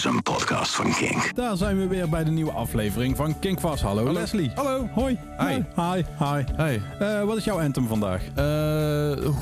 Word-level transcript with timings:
is 0.00 0.06
een 0.06 0.22
podcast 0.22 0.74
van 0.74 0.92
Kink. 0.94 1.34
Daar 1.34 1.56
zijn 1.56 1.78
we 1.78 1.86
weer 1.86 2.08
bij 2.08 2.24
de 2.24 2.30
nieuwe 2.30 2.50
aflevering 2.50 3.16
van 3.16 3.38
Kink 3.38 3.60
Vast. 3.60 3.82
Hallo, 3.82 4.12
Leslie. 4.12 4.50
Hallo. 4.54 4.88
Hoi. 4.94 5.18
Hi. 5.38 5.54
Hi. 5.76 6.02
Hi. 6.18 6.44
Hi. 6.64 6.78
Eh, 6.98 7.22
wat 7.24 7.36
is 7.36 7.44
jouw 7.44 7.60
anthem 7.60 7.86
vandaag? 7.86 8.20
Eh, 8.34 8.44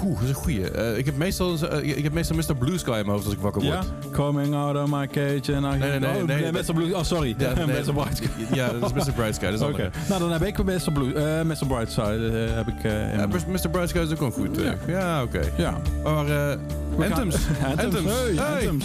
Oeh, 0.04 0.14
dat 0.14 0.22
is 0.22 0.28
een 0.28 0.34
goeie. 0.34 0.70
Eh, 0.70 0.98
ik, 0.98 1.04
heb 1.06 1.16
meestal, 1.16 1.58
eh, 1.68 1.96
ik 1.96 2.02
heb 2.02 2.12
meestal 2.12 2.36
Mr. 2.36 2.56
Blue 2.56 2.78
Sky 2.78 2.88
in 2.90 2.94
mijn 2.96 3.08
hoofd 3.08 3.24
als 3.24 3.34
ik 3.34 3.40
wakker 3.40 3.62
word. 3.62 3.74
Ja? 3.74 4.10
Coming 4.12 4.54
out 4.54 4.76
of 4.76 4.90
my 4.90 5.06
cage 5.06 5.56
and 5.56 5.74
I... 5.74 5.78
Nee, 5.78 5.78
nee, 5.78 5.98
nee, 5.98 6.20
Oh, 6.20 6.26
nee, 6.26 6.52
Mr. 6.52 6.74
Blue... 6.74 6.96
Oh, 6.96 7.02
sorry. 7.02 7.34
Ja, 7.38 7.52
nee. 7.66 7.66
Mr. 7.66 7.92
Brightside. 7.92 8.28
Ja, 8.60 8.68
dat 8.80 8.96
is 8.96 9.04
Mr. 9.06 9.12
Bright 9.12 9.34
Sky. 9.34 9.44
Dat 9.44 9.54
is 9.54 9.60
Oké. 9.66 9.70
andere. 9.70 9.90
Nou, 10.08 10.20
dan 10.20 10.32
heb 10.32 10.42
ik 10.42 10.64
Mr. 10.64 10.92
Blue... 10.92 11.14
eh 11.14 11.42
Mr. 11.44 11.66
Brightside 11.66 12.46
eh, 12.48 12.54
heb 12.56 12.68
ik... 12.68 12.84
eh, 12.84 13.12
in 13.12 13.18
Ja, 13.18 13.26
mijn- 13.26 13.42
Mr. 13.50 13.68
Bright 13.70 13.88
Sky 13.88 13.98
is 13.98 14.10
ook 14.12 14.18
wel 14.18 14.30
goed. 14.30 14.56
Ja. 14.60 14.74
Ja, 14.86 15.22
oké. 15.22 15.40
ja. 15.56 15.78
Maar 16.04 16.26
eh 16.50 16.58
Anthems. 17.10 17.36
Anthems. 17.76 18.04
Hey, 18.12 18.34
Hey. 18.34 18.54
Anthems. 18.54 18.84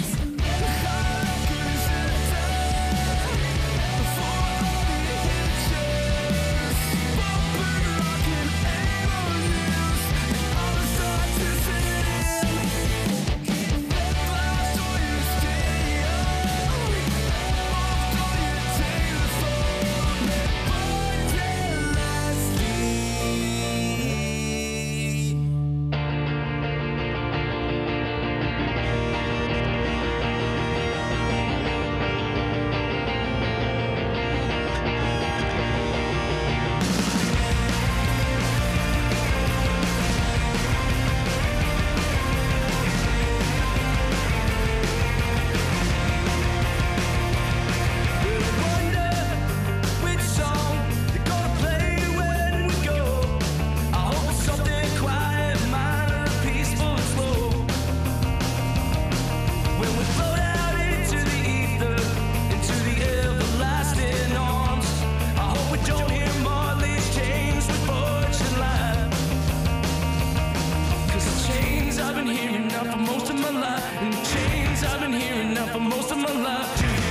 My 73.54 73.60
life, 73.60 74.02
and 74.02 74.14
chains 74.14 74.84
I've 74.84 75.00
been 75.02 75.14
hearing 75.14 75.54
now 75.54 75.68
for 75.68 75.80
most 75.80 76.12
of 76.12 76.18
my 76.18 76.32
life. 76.32 77.03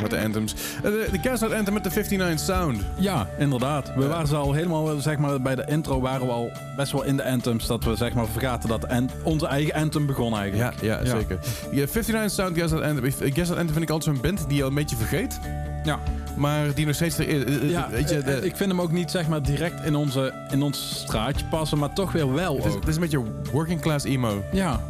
Vandaag 0.00 0.10
met 0.10 0.20
de 0.20 0.26
anthems. 0.26 0.54
Eh, 0.76 0.82
De, 0.82 1.08
de 1.22 1.28
Gaslight 1.28 1.56
Anthem 1.56 1.74
met 1.74 1.84
de 1.84 1.90
59 1.94 2.38
Sound. 2.56 2.80
Ja, 2.98 3.28
inderdaad. 3.38 3.92
We 3.96 4.06
waren 4.06 4.26
ze 4.28 4.36
al 4.36 4.52
helemaal, 4.52 5.00
zeg 5.00 5.18
maar, 5.18 5.40
bij 5.42 5.54
de 5.54 5.64
intro 5.66 6.00
waren 6.00 6.26
we 6.26 6.32
al 6.32 6.50
best 6.76 6.92
wel 6.92 7.02
in 7.04 7.16
de 7.16 7.24
anthems. 7.30 7.66
Dat 7.66 7.84
we, 7.84 7.96
zeg 7.96 8.14
maar, 8.14 8.26
vergaten 8.26 8.68
dat 8.68 8.86
onze 9.22 9.46
eigen 9.46 9.74
anthem 9.74 10.06
begon 10.06 10.36
eigenlijk. 10.36 10.80
Ja, 10.82 10.98
ja, 11.04 11.04
zeker. 11.18 11.38
Ja, 11.70 11.84
59 11.86 12.30
Sound 12.30 12.58
Gaslight 12.58 12.84
Anthem. 12.86 13.10
Gaslight 13.10 13.50
Anthem 13.50 13.68
vind 13.72 13.82
ik 13.82 13.90
altijd 13.90 14.16
zo'n 14.16 14.22
band 14.30 14.44
die 14.48 14.56
je 14.56 14.62
al 14.62 14.68
een 14.68 14.74
beetje 14.74 14.96
vergeet. 14.96 15.38
Ja. 15.84 15.98
Maar 16.36 16.74
die 16.74 16.86
nog 16.86 16.94
steeds... 16.94 17.18
er- 17.18 17.28
eh, 17.28 17.40
eh, 17.62 17.70
Ja, 17.70 17.88
weet 17.90 18.08
je, 18.10 18.18
eh, 18.18 18.24
de- 18.24 18.46
ik 18.46 18.56
vind 18.56 18.70
hem 18.70 18.80
ook 18.80 18.92
niet 18.92 19.10
zeg 19.10 19.28
maar 19.28 19.42
direct 19.42 19.84
in, 19.84 19.94
onze, 19.96 20.32
in 20.50 20.62
ons 20.62 20.98
straatje 21.06 21.44
passen, 21.46 21.78
maar 21.78 21.92
toch 21.92 22.12
weer 22.12 22.32
wel 22.32 22.56
het, 22.56 22.64
is, 22.64 22.74
het 22.74 22.88
is 22.88 22.94
een 22.94 23.00
beetje 23.00 23.22
working 23.52 23.80
class 23.80 24.04
emo. 24.04 24.42
Ja, 24.52 24.80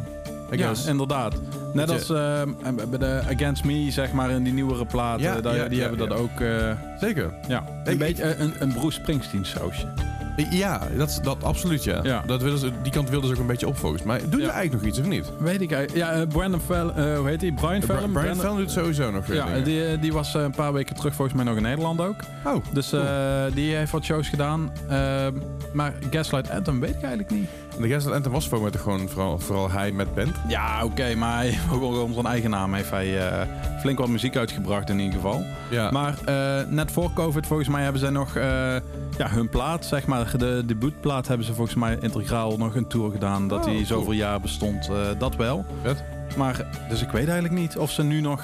ja 0.51 0.71
inderdaad. 0.87 1.33
Net 1.75 1.89
als 1.91 2.07
je- 2.07 2.45
eh, 2.63 2.85
bij 2.89 2.99
de 2.99 3.21
Against 3.35 3.63
Me, 3.63 3.91
zeg 3.91 4.11
maar, 4.11 4.29
in 4.29 4.43
die 4.43 4.53
nieuwere 4.53 4.85
platen. 4.85 5.21
Ja, 5.21 5.41
daar- 5.41 5.55
ja, 5.55 5.67
die 5.67 5.77
ja, 5.79 5.87
hebben 5.87 6.09
dat 6.09 6.17
ook. 6.17 6.39
eh, 6.39 6.71
Zeker. 6.99 7.33
ja, 7.47 7.63
een 7.83 7.91
Ik- 7.93 7.99
beetje 7.99 8.23
eh, 8.23 8.39
een, 8.39 8.53
een 8.59 8.73
Bruce 8.73 8.99
Springsteen 8.99 9.45
sausje. 9.45 9.87
Ja, 10.49 10.81
dat, 10.97 11.19
dat 11.23 11.43
absoluut, 11.43 11.83
ja. 11.83 11.99
Ja. 12.03 12.23
Dat 12.27 12.39
die 12.83 12.91
kant 12.91 13.09
wilden 13.09 13.27
ze 13.29 13.35
ook 13.35 13.41
een 13.41 13.47
beetje 13.47 13.67
op, 13.67 13.77
volgens 13.77 14.03
mij. 14.03 14.21
Doen 14.29 14.39
Ja. 14.39 14.45
ze 14.45 14.51
eigenlijk 14.51 14.83
nog 14.83 14.91
iets, 14.91 14.99
of 14.99 15.07
niet? 15.07 15.31
Weet 15.39 15.61
ik 15.61 15.71
eigenlijk. 15.71 16.05
Ja, 16.05 16.11
eh, 16.21 16.27
Brandon 16.27 16.61
eh, 16.69 17.17
hoe 17.17 17.27
heet 17.27 17.41
hij? 17.41 17.51
Brian 17.51 17.79
Bra- 17.79 17.95
Fallon? 17.95 18.11
Brian 18.11 18.35
Fallon 18.35 18.57
doet 18.57 18.71
sowieso 18.71 19.11
nog 19.11 19.33
Ja, 19.33 19.45
dingen. 19.45 19.63
die, 19.63 19.99
die 19.99 20.13
was 20.13 20.33
een 20.33 20.51
paar 20.51 20.73
weken 20.73 20.95
terug 20.95 21.13
volgens 21.15 21.37
mij 21.37 21.45
nog 21.45 21.55
in 21.55 21.61
Nederland 21.63 22.01
ook. 22.01 22.15
Oh, 22.45 22.55
Dus 22.73 22.89
die 23.53 23.75
heeft 23.75 23.91
wat 23.91 24.03
shows 24.03 24.29
gedaan. 24.29 24.71
Eh, 24.89 25.27
maar 25.73 25.93
Gaslight 26.11 26.49
Anthem 26.49 26.79
weet 26.79 26.89
ik 26.95 27.01
eigenlijk 27.01 27.31
niet. 27.31 27.49
De 27.79 27.87
Gaslight 27.87 28.15
Anthem 28.15 28.31
was 28.31 28.47
volgens 28.47 28.61
mij 28.61 28.71
toch 28.71 28.81
gewoon 28.81 29.09
vooral, 29.09 29.39
vooral 29.39 29.71
hij 29.71 29.91
met 29.91 30.15
band. 30.15 30.35
Ja, 30.47 30.83
oké, 30.85 31.15
maar 31.15 31.35
hij, 31.37 31.57
ook 31.71 31.81
onder 31.83 32.13
zijn 32.13 32.25
eigen 32.25 32.49
naam 32.49 32.73
heeft 32.73 32.89
hij 32.89 33.27
eh, 33.27 33.47
flink 33.79 33.97
wat 33.97 34.07
muziek 34.07 34.35
uitgebracht 34.37 34.89
in 34.89 34.99
ieder 34.99 35.15
geval. 35.15 35.43
Ja. 35.69 35.91
Maar 35.91 36.17
eh, 36.25 36.67
net 36.69 36.91
voor 36.91 37.13
COVID, 37.13 37.47
volgens 37.47 37.69
mij, 37.69 37.83
hebben 37.83 38.01
zij 38.01 38.09
nog 38.09 38.35
eh, 38.35 38.43
ja, 39.17 39.29
hun 39.29 39.49
plaat, 39.49 39.85
zeg 39.85 40.05
maar, 40.05 40.37
de 40.37 40.63
debuutplaat, 40.65 41.27
hebben 41.27 41.45
ze 41.45 41.53
volgens 41.53 41.75
mij 41.77 41.97
integraal 42.01 42.57
nog 42.57 42.75
een 42.75 42.87
tour 42.87 43.11
gedaan. 43.11 43.47
Dat 43.47 43.59
Oh, 43.59 43.65
hij 43.65 43.73
cool. 43.73 43.85
zoveel 43.85 44.11
jaar 44.13 44.39
bestond. 44.41 44.89
dat 45.17 45.35
wel. 45.35 45.65
Vet. 45.81 46.03
Maar, 46.37 46.65
dus 46.89 47.01
ik 47.01 47.09
weet 47.09 47.25
eigenlijk 47.27 47.53
niet 47.59 47.77
of 47.77 47.91
ze 47.91 48.03
nu 48.03 48.21
nog, 48.21 48.39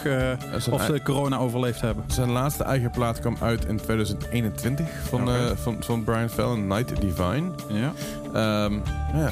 of 0.71 0.81
ze 0.83 0.99
corona 1.03 1.37
overleefd 1.37 1.81
hebben. 1.81 2.03
Zijn 2.07 2.29
laatste 2.31 2.63
eigen 2.63 2.91
plaat 2.91 3.19
kwam 3.19 3.37
uit 3.41 3.65
in 3.65 3.77
2021 3.77 4.87
van, 5.09 5.29
eh, 5.29 5.35
van, 5.55 5.75
van 5.79 6.03
Brian 6.03 6.29
Fallon, 6.29 6.67
Night 6.67 7.01
Divine. 7.01 7.49
Ja. 7.67 7.91
Ehm, 8.33 8.73
ja. 9.13 9.31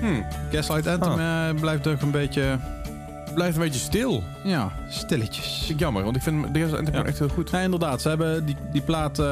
Hm. 0.00 0.22
Gaslight 0.50 0.86
Anthem 0.86 1.18
eh, 1.18 1.60
blijft 1.60 1.82
toch 1.82 2.00
een 2.00 2.10
beetje, 2.10 2.58
Blijft 3.34 3.56
een 3.56 3.62
beetje 3.62 3.80
stil. 3.80 4.22
ja, 4.44 4.72
stilletjes. 4.88 5.58
Vind 5.58 5.70
ik 5.70 5.78
jammer, 5.78 6.04
want 6.04 6.16
ik 6.16 6.22
vind 6.22 6.42
de 6.54 6.60
Gaslight 6.60 6.78
Anthem 6.86 6.94
Ja. 7.02 7.04
echt 7.08 7.18
heel 7.18 7.28
goed. 7.28 7.50
Nee, 7.50 7.62
inderdaad. 7.64 8.00
Ze 8.02 8.08
hebben 8.08 8.46
die, 8.46 8.56
die 8.72 8.80
plaat, 8.82 9.18
eh, 9.18 9.24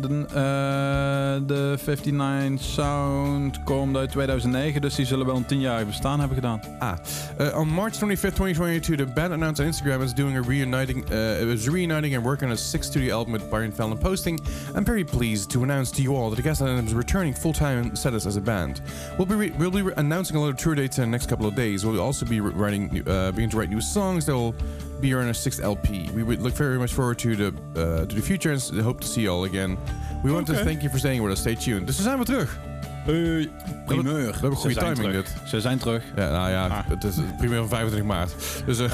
de, 0.00 0.24
eh, 0.28 1.46
de 1.46 1.76
59 1.86 2.60
Sound, 2.60 3.62
komt 3.62 3.96
uit 3.96 4.10
2009. 4.10 4.80
Dus 4.80 4.94
die 4.94 5.06
zullen 5.06 5.26
wel 5.26 5.36
een 5.36 5.46
10-jarig 5.46 5.86
bestaan 5.86 6.18
hebben 6.18 6.36
gedaan. 6.36 6.60
Ah. 6.78 6.92
Uh, 7.40 7.58
on 7.58 7.68
March 7.68 7.94
25th, 7.94 8.34
2022, 8.34 8.96
the 8.96 9.12
band 9.14 9.32
announced 9.32 9.66
on 9.66 9.72
Instagram 9.72 10.02
it's 10.02 10.14
doing 10.14 10.36
a 10.36 10.42
reuniting, 10.48 11.10
uh, 11.12 11.40
it 11.40 11.46
was 11.46 11.66
reuniting 11.68 12.16
and 12.16 12.24
working 12.24 12.50
on 12.50 12.56
a 12.56 12.60
sixth 12.60 12.90
studio 12.90 13.14
album 13.16 13.32
with 13.32 13.48
Brian 13.50 13.72
Fallon 13.72 13.98
posting. 13.98 14.40
I'm 14.76 14.84
very 14.84 15.04
pleased 15.04 15.50
to 15.50 15.62
announce 15.62 15.90
to 15.92 16.02
you 16.02 16.14
all 16.16 16.30
that 16.30 16.42
the 16.42 16.48
Anthem 16.48 16.86
is 16.86 16.92
returning 16.94 17.34
full-time 17.36 17.90
status 17.96 18.26
as 18.26 18.36
a 18.36 18.40
band. 18.40 18.80
We'll 19.16 19.26
be 19.26 19.34
re- 19.34 19.52
we'll 19.58 19.70
be 19.70 19.82
re- 19.82 19.92
announcing 19.96 20.36
a 20.36 20.40
lot 20.40 20.48
of 20.50 20.56
tour 20.56 20.74
dates 20.74 20.96
in 20.98 21.04
the 21.04 21.10
next 21.10 21.28
couple 21.28 21.46
of 21.46 21.54
days. 21.54 21.84
We'll 21.84 22.00
also 22.00 22.26
be 22.26 22.40
writing, 22.40 23.02
uh, 23.08 23.32
beginning 23.46 23.50
to 23.50 23.58
write 23.58 23.70
new 23.70 23.80
songs 23.80 24.24
that 24.26 24.34
will 24.34 24.54
be 25.00 25.14
on 25.14 25.24
our 25.26 25.34
sixth 25.34 25.60
LP. 25.62 26.10
We 26.14 26.22
would 26.24 26.40
look 26.42 26.54
very 26.56 26.78
much 26.78 26.92
forward 26.92 27.18
to 27.18 27.36
the 27.36 27.52
uh, 27.76 28.06
to 28.06 28.14
the 28.14 28.22
future 28.22 28.52
and 28.52 28.80
hope 28.82 29.00
to 29.00 29.06
see 29.06 29.22
you 29.22 29.30
all 29.32 29.44
again. 29.44 29.76
We 30.22 30.32
want 30.32 30.46
to 30.46 30.54
thank 30.54 30.80
you 30.82 30.90
for 30.90 30.98
staying 30.98 31.22
with 31.22 31.32
us. 31.32 31.40
Stay 31.40 31.54
tuned. 31.54 31.86
Dus 31.86 31.96
we 31.96 32.02
zijn 32.02 32.16
weer 32.16 32.24
terug. 32.24 32.58
Hey, 33.04 33.50
primeur. 33.86 34.26
we 34.32 34.38
hebben 34.40 34.56
goede 34.56 34.74
timing, 34.74 34.96
terug. 34.96 35.26
Ze 35.46 35.60
zijn 35.60 35.78
terug. 35.78 36.02
Ja, 36.16 36.30
nou 36.30 36.50
ja, 36.50 36.66
Ah. 36.66 36.88
het 36.88 37.04
is 37.04 37.14
primeur 37.38 37.58
van 37.58 37.68
25 37.68 38.08
maart. 38.08 38.32
Dus 38.66 38.78
uh, 38.80 38.84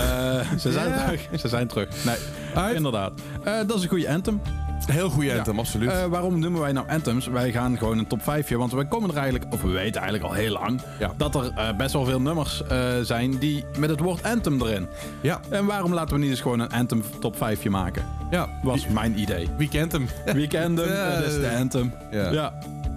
Eh, 0.41 0.47
ze 0.59 0.73
zijn 0.73 0.93
terug. 1.05 1.29
Ze 1.41 1.49
zijn 1.49 1.67
terug. 1.69 1.89
Nee, 2.05 2.17
Uit. 2.55 2.77
inderdaad. 2.77 3.13
Eh, 3.45 3.55
dat 3.67 3.77
is 3.77 3.83
een 3.83 3.89
goede 3.89 4.09
anthem. 4.13 4.41
Heel 4.87 5.11
goede 5.11 5.29
Ja. 5.29 5.37
anthem, 5.37 5.59
absoluut. 5.59 5.91
Eh, 5.91 6.05
waarom 6.05 6.39
noemen 6.39 6.61
wij 6.61 6.73
nou 6.73 6.89
anthems? 6.89 7.27
Wij 7.27 7.53
gaan 7.53 7.79
gewoon 7.79 7.99
een 7.99 8.07
top 8.07 8.23
5 8.23 8.49
want 8.49 8.73
we 8.73 8.85
komen 8.89 9.11
er 9.11 9.17
eigenlijk, 9.17 9.53
of 9.53 9.63
we 9.63 9.69
weten 9.69 10.01
eigenlijk 10.01 10.25
al 10.25 10.33
heel 10.41 10.53
lang, 10.53 10.81
Ja. 10.99 11.11
dat 11.17 11.35
er 11.35 11.53
eh, 11.57 11.77
best 11.77 11.93
wel 11.93 12.05
veel 12.05 12.21
nummers 12.21 12.63
eh, 12.67 12.93
zijn 13.03 13.39
die 13.39 13.65
met 13.79 13.91
het 13.91 14.01
woord 14.01 14.23
anthem 14.23 14.63
erin. 14.63 14.87
ja, 15.21 15.41
En 15.51 15.65
waarom 15.67 15.95
laten 15.95 16.15
we 16.15 16.21
niet 16.21 16.31
eens 16.31 16.41
gewoon 16.41 16.61
een 16.61 16.71
anthem 16.73 17.03
top 17.21 17.37
5 17.37 17.65
maken? 17.69 18.03
ja. 18.31 18.49
Was 18.63 18.87
mijn 18.89 19.19
idee. 19.19 19.49
Weekend 19.57 19.93
hem. 19.93 20.09
Weekenden, 20.35 20.89
Ja. 20.89 21.15
dat 21.21 21.25
is 21.25 21.35
de 21.41 21.57
anthem. 21.59 21.93
Ja. 22.11 22.31
Ja. 22.31 22.53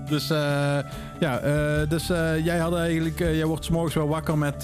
Dus, 0.10 0.30
eh, 0.30 0.78
ja, 1.20 1.40
dus 1.86 2.08
jij 2.44 2.58
had 2.58 2.76
eigenlijk, 2.76 3.20
jij 3.20 3.46
wordt 3.46 3.66
's 3.66 3.70
morgens 3.70 3.94
wel 3.96 4.08
wakker 4.08 4.38
met 4.38 4.64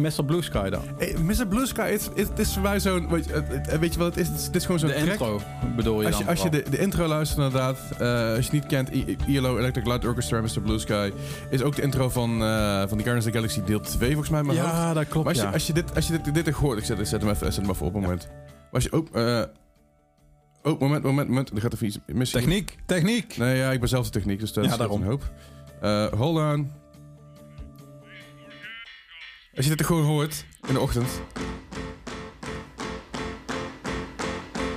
Mr. 0.00 0.24
Blue 0.24 0.42
Sky 0.42 0.68
dan. 0.68 0.82
Hey, 0.98 1.14
Mr. 1.22 1.46
Blue 1.48 1.66
Sky, 1.66 1.90
het, 1.90 2.10
het, 2.14 2.28
het 2.28 2.38
is 2.38 2.52
voor 2.52 2.62
mij 2.62 2.80
zo'n... 2.80 3.08
Weet, 3.08 3.24
je- 3.24 3.78
weet 3.80 3.92
je 3.92 3.98
wat 3.98 4.14
het 4.14 4.28
is? 4.28 4.44
Het 4.46 4.56
is, 4.56 4.64
gewoon 4.64 4.78
zo'n 4.80 4.88
De 4.88 4.94
track. 4.94 5.08
intro 5.08 5.40
bedoel 5.76 6.00
je 6.00 6.06
Als 6.06 6.14
dan 6.16 6.24
je, 6.24 6.30
als 6.30 6.42
je 6.42 6.48
vooral. 6.48 6.64
de, 6.64 6.70
de 6.70 6.78
intro 6.78 7.06
luistert 7.06 7.38
inderdaad, 7.40 7.78
eh, 7.98 8.08
als 8.08 8.36
je 8.36 8.42
het 8.42 8.52
niet 8.52 8.66
kent, 8.66 8.94
I- 8.94 9.16
ILO 9.26 9.58
Electric 9.58 9.86
Light 9.86 10.04
Orchestra, 10.06 10.40
Mr. 10.40 10.60
Blue 10.62 10.78
Sky, 10.78 11.12
is 11.50 11.62
ook 11.62 11.76
de 11.76 11.82
intro 11.82 12.08
van, 12.08 12.42
eh, 12.42 12.78
van 12.78 12.98
the 12.98 13.04
Guardians 13.04 13.24
of 13.26 13.32
the 13.32 13.38
Galaxy 13.38 13.62
deel 13.64 13.80
2 13.80 14.08
volgens 14.10 14.30
mij 14.30 14.42
hoofd. 14.42 14.56
Ja, 14.56 14.92
dat 14.94 15.08
klopt, 15.08 15.24
Maar 15.26 15.32
als 15.34 15.36
je, 15.42 15.42
ja. 15.48 15.52
als 15.52 15.66
je 15.66 15.72
dit, 15.72 15.94
als 15.94 16.06
je 16.06 16.20
dit, 16.20 16.44
dit 16.44 16.48
hoort, 16.54 16.78
ik 16.78 16.84
zet, 16.84 16.98
ik 16.98 17.06
zet 17.06 17.20
hem 17.20 17.30
even, 17.30 17.52
zet 17.52 17.62
hem 17.62 17.70
even 17.74 17.86
op 17.86 17.94
een 17.94 18.00
moment. 18.00 18.28
Maar 18.46 18.68
als 18.72 18.84
je 18.84 18.92
ook... 18.92 19.08
eh 19.14 19.42
oh, 20.62 20.80
moment, 20.80 21.02
moment, 21.02 21.28
moment. 21.28 21.50
Er 21.50 21.60
gaat 21.60 21.72
even 21.74 21.86
iets 21.86 21.98
mis. 22.06 22.30
Techniek, 22.30 22.76
techniek. 22.86 23.36
Nee, 23.36 23.56
ja, 23.56 23.70
ik 23.72 23.80
ben 23.80 23.88
zelf 23.88 24.04
de 24.04 24.10
techniek, 24.10 24.40
dus 24.40 24.52
dat 24.52 24.64
Ja, 24.64 24.70
is 24.70 24.76
daarom. 24.76 25.00
een 25.00 25.06
hoop. 25.08 25.22
Eh 25.80 26.06
hold 26.06 26.38
on. 26.38 26.70
Als 29.56 29.64
je 29.64 29.70
dit 29.70 29.80
er 29.80 29.86
gewoon 29.86 30.04
hoort 30.04 30.44
in 30.66 30.74
de 30.74 30.80
ochtend. 30.80 31.08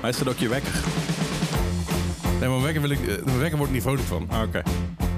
Maar 0.01 0.09
is 0.09 0.17
dat 0.17 0.27
ook 0.27 0.37
je 0.37 0.49
wekker? 0.49 0.73
Nee, 2.39 2.49
maar 2.49 2.61
wekker, 2.61 2.81
wil 2.81 2.89
ik, 2.89 3.07
eh, 3.07 3.23
mijn 3.25 3.39
wekker 3.39 3.57
wordt 3.57 3.73
niet 3.73 3.81
vrolijk 3.81 4.03
van. 4.03 4.27
Ah, 4.29 4.41
Oké. 4.41 4.63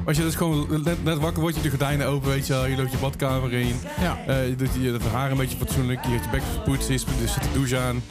Als 0.05 0.17
je 0.17 0.23
dus 0.23 0.35
gewoon 0.35 0.81
net, 0.83 1.03
net 1.03 1.17
wakker 1.17 1.41
wordt, 1.41 1.55
je 1.55 1.61
de 1.61 1.69
gordijnen 1.69 2.07
open, 2.07 2.29
weet 2.29 2.47
je 2.47 2.53
wel. 2.53 2.65
Je 2.65 2.77
loopt 2.77 2.91
je 2.91 2.97
badkamer 2.97 3.53
in. 3.53 3.75
Ja. 3.99 4.17
Eh, 4.27 4.47
je 4.47 4.55
doet 4.55 4.69
je 4.79 4.97
haar 5.11 5.31
een 5.31 5.37
beetje 5.37 5.57
fatsoenlijk. 5.57 6.03
Je 6.05 6.11
hebt 6.11 6.23
je 6.23 6.29
bek 6.29 6.41
gepoetst, 6.53 6.87
je 6.87 6.93
je 6.93 7.27
zet 7.27 7.43
de 7.43 7.49
douche 7.53 7.77
aan. 7.77 8.03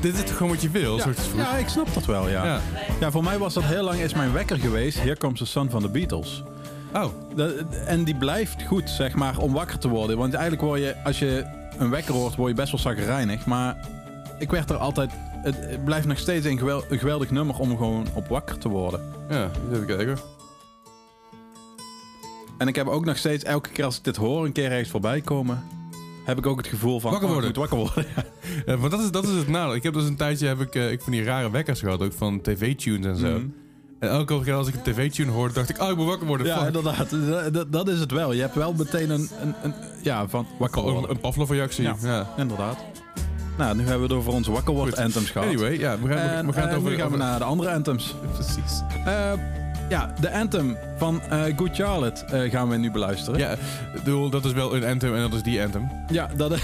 Dit 0.00 0.14
is 0.14 0.20
toch 0.24 0.36
gewoon 0.36 0.52
wat 0.52 0.62
je 0.62 0.70
wil, 0.70 0.96
Ja, 0.96 1.02
soort 1.02 1.18
ja, 1.36 1.56
ik 1.56 1.68
snap 1.68 1.94
dat 1.94 2.06
wel, 2.06 2.28
ja. 2.28 2.44
Ja. 2.44 2.60
ja. 3.00 3.10
voor 3.10 3.24
mij 3.24 3.38
was 3.38 3.54
dat 3.54 3.64
heel 3.64 3.84
lang 3.84 4.00
is 4.00 4.14
mijn 4.14 4.32
wekker 4.32 4.58
geweest. 4.58 4.98
Here 4.98 5.16
comes 5.16 5.38
the 5.38 5.46
sun 5.46 5.70
van 5.70 5.82
de 5.82 5.88
Beatles. 5.88 6.42
Oh, 6.94 7.12
en 7.86 8.04
die 8.04 8.14
blijft 8.16 8.62
goed, 8.62 8.90
zeg 8.90 9.14
maar, 9.14 9.38
om 9.38 9.52
wakker 9.52 9.78
te 9.78 9.88
worden. 9.88 10.16
Want 10.18 10.34
eigenlijk 10.34 10.62
word 10.62 10.80
je, 10.80 10.94
als 11.04 11.18
je 11.18 11.44
een 11.78 11.90
wekker 11.90 12.14
hoort, 12.14 12.34
word 12.36 12.48
je 12.50 12.54
best 12.56 12.70
wel 12.70 12.80
zagrijnig. 12.80 13.46
Maar 13.46 13.88
ik 14.38 14.50
werd 14.50 14.70
er 14.70 14.76
altijd... 14.76 15.10
Het, 15.42 15.56
het 15.60 15.84
blijft 15.84 16.06
nog 16.06 16.18
steeds 16.18 16.46
een, 16.46 16.58
gewel- 16.58 16.84
een 16.88 16.98
geweldig 16.98 17.30
nummer 17.30 17.58
om 17.58 17.76
gewoon 17.76 18.06
op 18.14 18.28
wakker 18.28 18.58
te 18.58 18.68
worden. 18.68 19.00
ja, 19.28 19.50
even 19.72 19.86
kijken. 19.86 20.18
En 22.58 22.68
ik 22.68 22.74
heb 22.76 22.86
ook 22.86 23.04
nog 23.04 23.16
steeds, 23.16 23.44
elke 23.44 23.68
keer 23.70 23.84
als 23.84 23.96
ik 23.98 24.04
dit 24.04 24.16
hoor, 24.16 24.44
een 24.44 24.52
keer 24.52 24.70
ergens 24.70 24.90
voorbij 24.90 25.20
komen... 25.20 25.62
heb 26.24 26.38
ik 26.38 26.46
ook 26.46 26.56
het 26.56 26.66
gevoel 26.66 27.00
van... 27.00 27.10
Wakker 27.10 27.28
ik 27.28 27.34
worden. 27.34 27.50
moet 27.50 27.68
wakker 27.70 27.78
worden. 27.78 28.04
Ja. 28.16 28.24
Ja, 28.66 28.76
want 28.76 28.90
dat 28.90 29.00
is, 29.00 29.10
dat 29.10 29.24
is 29.24 29.30
het 29.36 29.48
nadeel. 29.48 29.74
Ik 29.74 29.82
heb 29.82 29.92
dus 29.94 30.04
een 30.04 30.16
tijdje 30.16 30.46
heb 30.46 30.60
ik, 30.60 30.74
eh, 30.74 30.90
ik 30.90 31.00
van 31.02 31.12
die 31.12 31.24
rare 31.24 31.50
wekkers 31.50 31.80
gehad, 31.80 32.02
ook 32.02 32.12
van 32.12 32.40
tv-tunes 32.40 33.06
en 33.06 33.16
zo. 33.16 33.38
Mhm. 33.38 33.46
En 33.98 34.08
elke 34.08 34.40
keer 34.42 34.54
als 34.54 34.68
ik 34.68 34.74
een 34.74 34.82
tv-tune 34.82 35.30
hoorde, 35.30 35.54
dacht 35.54 35.68
ik, 35.68 35.80
oh, 35.82 35.90
ik 35.90 35.96
moet 35.96 36.06
wakker 36.06 36.26
worden. 36.26 36.46
Ja, 36.46 36.56
Fuck. 36.56 36.66
inderdaad. 36.66 37.72
Dat, 37.72 37.88
is 37.88 37.98
het 38.00 38.10
wel. 38.10 38.32
Je 38.32 38.40
hebt 38.40 38.54
wel 38.54 38.72
meteen 38.72 39.10
een... 39.10 39.28
een, 39.42 39.54
een 39.62 39.74
ja, 40.02 40.28
van 40.28 40.46
wakker 40.58 40.84
Een, 40.86 40.92
worden. 40.92 41.10
een 41.10 41.20
Pavlov-reactie. 41.20 41.82
Ja. 41.84 41.96
Ja. 42.02 42.26
Inderdaad. 42.36 42.76
Nou, 43.58 43.74
nu 43.76 43.80
hebben 43.80 44.08
we 44.08 44.14
het 44.14 44.22
over 44.22 44.32
onze 44.32 44.52
wakker 44.52 44.74
wordt 44.74 44.94
Goed. 44.94 45.04
anthems 45.04 45.30
gehad. 45.30 45.48
Anyway, 45.48 45.78
ja, 45.78 45.98
we 45.98 46.08
gaan, 46.08 46.18
En, 46.18 46.46
we 46.46 46.52
gaan 46.52 46.68
het 46.68 46.76
over... 46.76 46.90
nu 46.90 46.96
gaan 46.96 47.08
we 47.08 47.14
over- 47.14 47.26
naar 47.26 47.38
de 47.38 47.44
andere 47.44 47.70
anthems. 47.70 48.14
Precies. 48.32 48.82
Eh, 49.06 49.32
ja, 49.88 50.12
de 50.20 50.32
anthem 50.32 50.76
van 50.96 51.20
eh, 51.22 51.42
Good 51.56 51.76
Charlotte 51.76 52.24
eh, 52.24 52.50
gaan 52.50 52.68
we 52.68 52.76
nu 52.76 52.90
beluisteren. 52.90 53.40
Ja, 53.40 53.54
bedoel, 53.94 54.30
dat 54.30 54.44
is 54.44 54.52
wel 54.52 54.76
een 54.76 54.84
anthem 54.84 55.14
en 55.14 55.20
dat 55.20 55.32
is 55.32 55.42
die 55.42 55.62
anthem. 55.62 55.90
Ja, 56.08 56.30
dat 56.36 56.52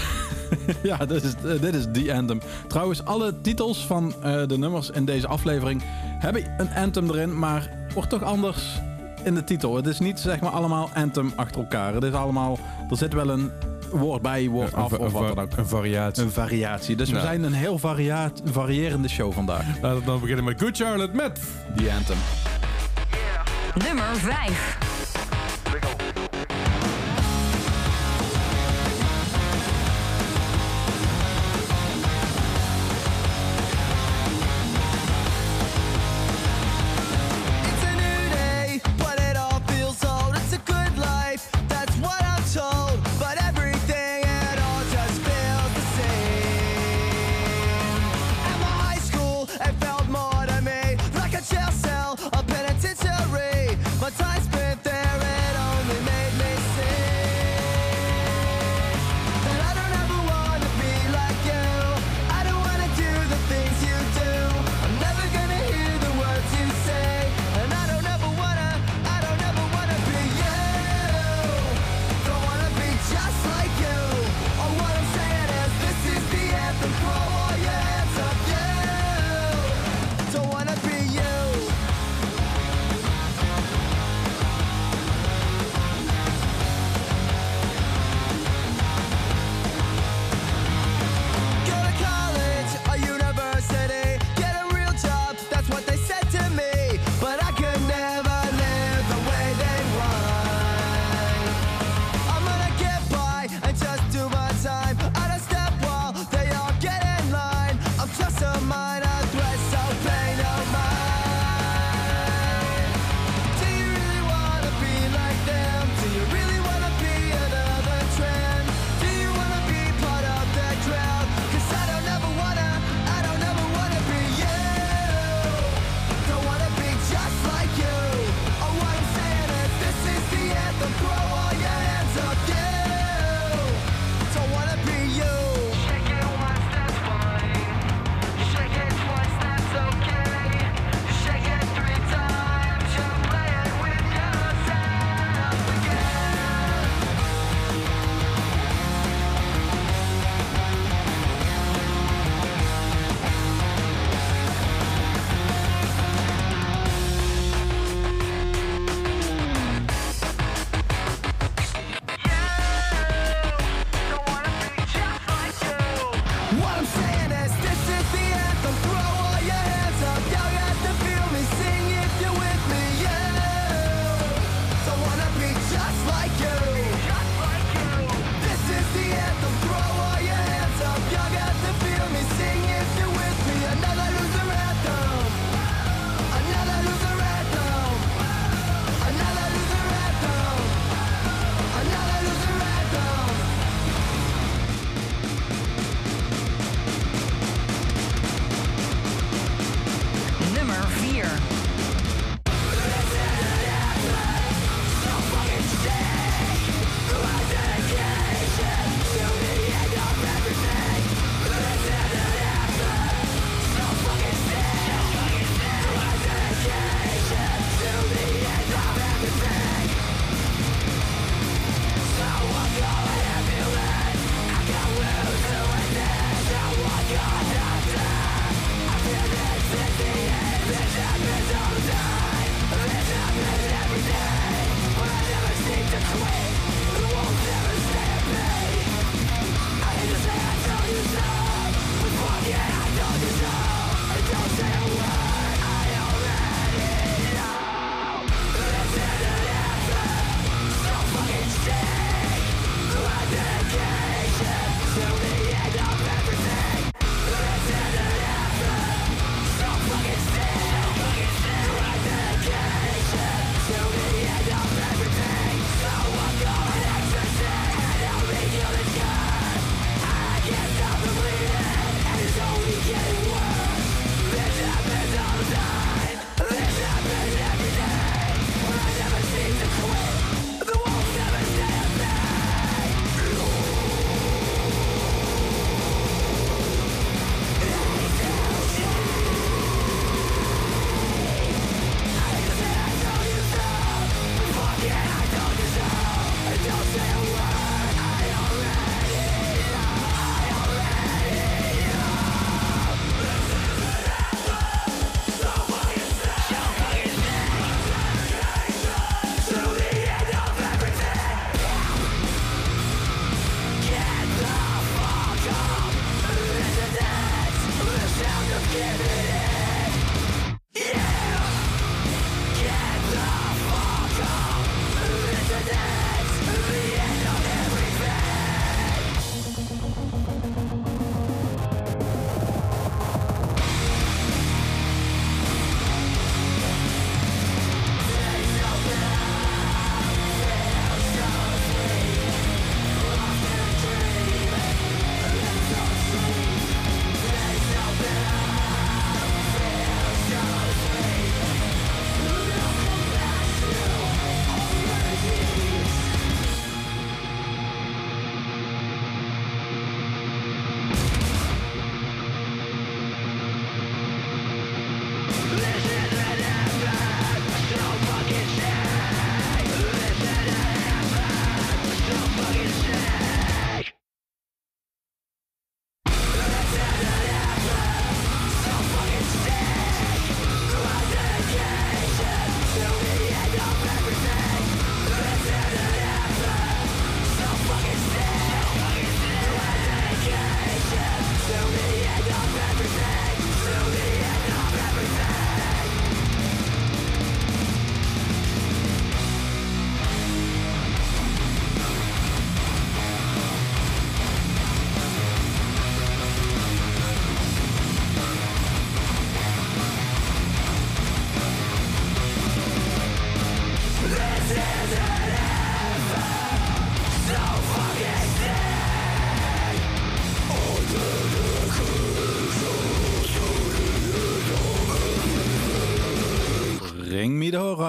ja 0.83 0.97
dit, 0.97 1.23
is, 1.23 1.33
eh, 1.35 1.61
dit 1.61 1.75
is 1.75 1.85
die 1.91 2.13
anthem. 2.13 2.39
Trouwens, 2.67 3.05
alle 3.05 3.41
titels 3.41 3.85
van 3.85 4.13
de 4.47 4.57
nummers 4.57 4.89
in 4.89 5.05
deze 5.05 5.27
aflevering 5.27 5.81
hebben 6.19 6.43
een 6.57 6.69
anthem 6.75 7.09
erin, 7.09 7.39
maar 7.39 7.69
wordt 7.93 8.09
toch 8.09 8.23
anders 8.23 8.81
in 9.23 9.35
de 9.35 9.43
titel. 9.43 9.75
Het 9.75 9.87
is 9.87 9.99
niet 9.99 10.19
zeg 10.19 10.39
maar 10.39 10.51
allemaal 10.51 10.89
anthem 10.93 11.33
achter 11.35 11.61
elkaar. 11.61 11.93
Het 11.93 12.03
is 12.03 12.13
allemaal, 12.13 12.59
er 12.89 12.97
zit 12.97 13.13
wel 13.13 13.29
een 13.29 13.51
woord 13.91 14.21
bij, 14.21 14.47
woord 14.47 14.73
af 14.73 14.93
of 14.93 15.11
wat 15.11 15.35
dan 15.35 15.39
ook. 15.39 15.57
Een 15.57 15.67
variatie. 15.67 16.23
Een 16.23 16.31
variatie. 16.31 16.95
Dus 16.95 17.09
Nou. 17.09 17.21
we 17.21 17.27
zijn 17.27 17.43
een 17.43 17.53
heel 17.53 17.77
variaat, 17.77 18.41
variërende 18.45 19.07
show 19.07 19.33
vandaag. 19.33 19.65
Laten 19.81 19.99
we 19.99 20.05
dan 20.05 20.19
beginnen 20.19 20.43
met 20.45 20.61
Good 20.61 20.77
Charlotte 20.77 21.15
met... 21.15 21.39
Die 21.75 21.91
anthem. 21.91 22.17
Nummer 23.75 24.13
5. 24.19 24.92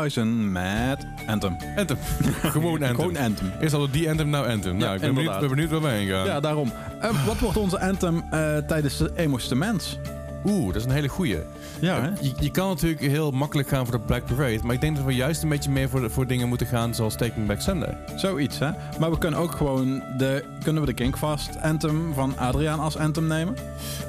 Horizon 0.04 0.52
met 0.52 1.06
Anthem. 1.26 1.56
Anthem. 1.76 1.98
Gewoon 2.42 2.72
Anthem. 2.72 2.94
Gewoon 2.94 3.16
Anthem. 3.16 3.52
Eerst 3.60 3.74
al 3.74 3.90
die 3.90 4.10
Anthem, 4.10 4.28
nou 4.28 4.48
Anthem. 4.48 4.76
Nou, 4.76 4.94
ik 4.94 5.00
ben 5.00 5.14
benieuwd, 5.14 5.40
ben 5.40 5.48
benieuwd 5.48 5.70
waar 5.70 5.80
wij 5.80 5.96
heen 5.98 6.08
gaan. 6.08 6.26
Ja, 6.26 6.40
daarom. 6.40 6.72
Eh, 7.00 7.26
wat 7.26 7.38
wordt 7.38 7.56
onze 7.56 7.80
Anthem 7.80 8.24
eh, 8.30 8.56
tijdens 8.56 8.96
de 8.96 9.12
Emo's 9.14 9.48
Mens? 9.48 9.98
Oeh, 10.44 10.66
dat 10.66 10.76
is 10.76 10.84
een 10.84 10.90
hele 10.90 11.08
goeie. 11.08 11.38
Ja, 11.80 12.00
hè? 12.00 12.08
Je, 12.20 12.32
je 12.40 12.50
kan 12.50 12.68
natuurlijk 12.68 13.00
heel 13.00 13.30
makkelijk 13.30 13.68
gaan 13.68 13.86
voor 13.86 13.98
de 13.98 14.04
Black 14.04 14.24
Parade, 14.24 14.60
maar 14.62 14.74
ik 14.74 14.80
denk 14.80 14.96
dat 14.96 15.04
we 15.04 15.14
juist 15.14 15.42
een 15.42 15.48
beetje 15.48 15.70
meer 15.70 15.88
voor, 15.88 16.10
voor 16.10 16.26
dingen 16.26 16.48
moeten 16.48 16.66
gaan 16.66 16.94
zoals 16.94 17.16
Taking 17.16 17.46
Back 17.46 17.60
Sunday. 17.60 17.96
Zoiets, 18.16 18.58
hè? 18.58 18.70
Maar 18.98 19.10
we 19.10 19.18
kunnen 19.18 19.40
ook 19.40 19.52
gewoon 19.52 20.02
de... 20.16 20.44
Kunnen 20.62 20.82
we 20.82 20.88
de 20.88 20.94
Kinkfast 20.94 21.60
Anthem 21.62 22.14
van 22.14 22.38
Adriaan 22.38 22.80
als 22.80 22.96
Anthem 22.96 23.26
nemen? 23.26 23.56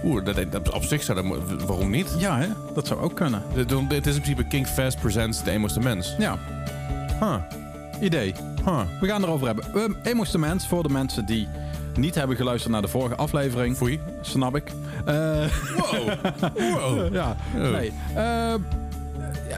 Oeh, 0.03 0.25
dat, 0.25 0.51
dat, 0.51 0.71
op 0.73 0.83
zich 0.83 1.03
zou 1.03 1.21
dat... 1.23 1.65
Waarom 1.65 1.89
niet? 1.89 2.15
Ja, 2.17 2.37
hè? 2.37 2.47
Dat 2.73 2.87
zou 2.87 2.99
ook 2.99 3.15
kunnen. 3.15 3.41
Het 3.53 3.69
het 3.71 4.07
is 4.07 4.15
in 4.15 4.21
principe 4.21 4.47
King 4.47 4.67
Fest 4.67 4.99
presents 4.99 5.43
de 5.43 5.51
Emos 5.51 5.77
Mens. 5.77 6.15
Ja, 6.17 6.37
Huh. 7.19 7.35
idee. 7.99 8.33
Huh. 8.65 8.81
We 9.01 9.07
gaan 9.07 9.23
erover 9.23 9.47
hebben. 9.47 9.65
Um, 9.75 9.97
Emo's 10.03 10.35
Mens, 10.35 10.67
voor 10.67 10.83
de 10.83 10.89
mensen 10.89 11.25
die 11.25 11.47
niet 11.97 12.15
hebben 12.15 12.35
geluisterd 12.35 12.71
naar 12.73 12.81
de 12.81 12.87
vorige 12.87 13.15
aflevering. 13.15 13.77
Foei. 13.77 13.99
Snap 14.21 14.55
ik. 14.55 14.71
Eh, 15.05 15.13
Wow. 15.75 16.09
wow. 16.73 17.13
ja, 17.13 17.35
Oh. 17.55 17.69
nee. 17.71 17.91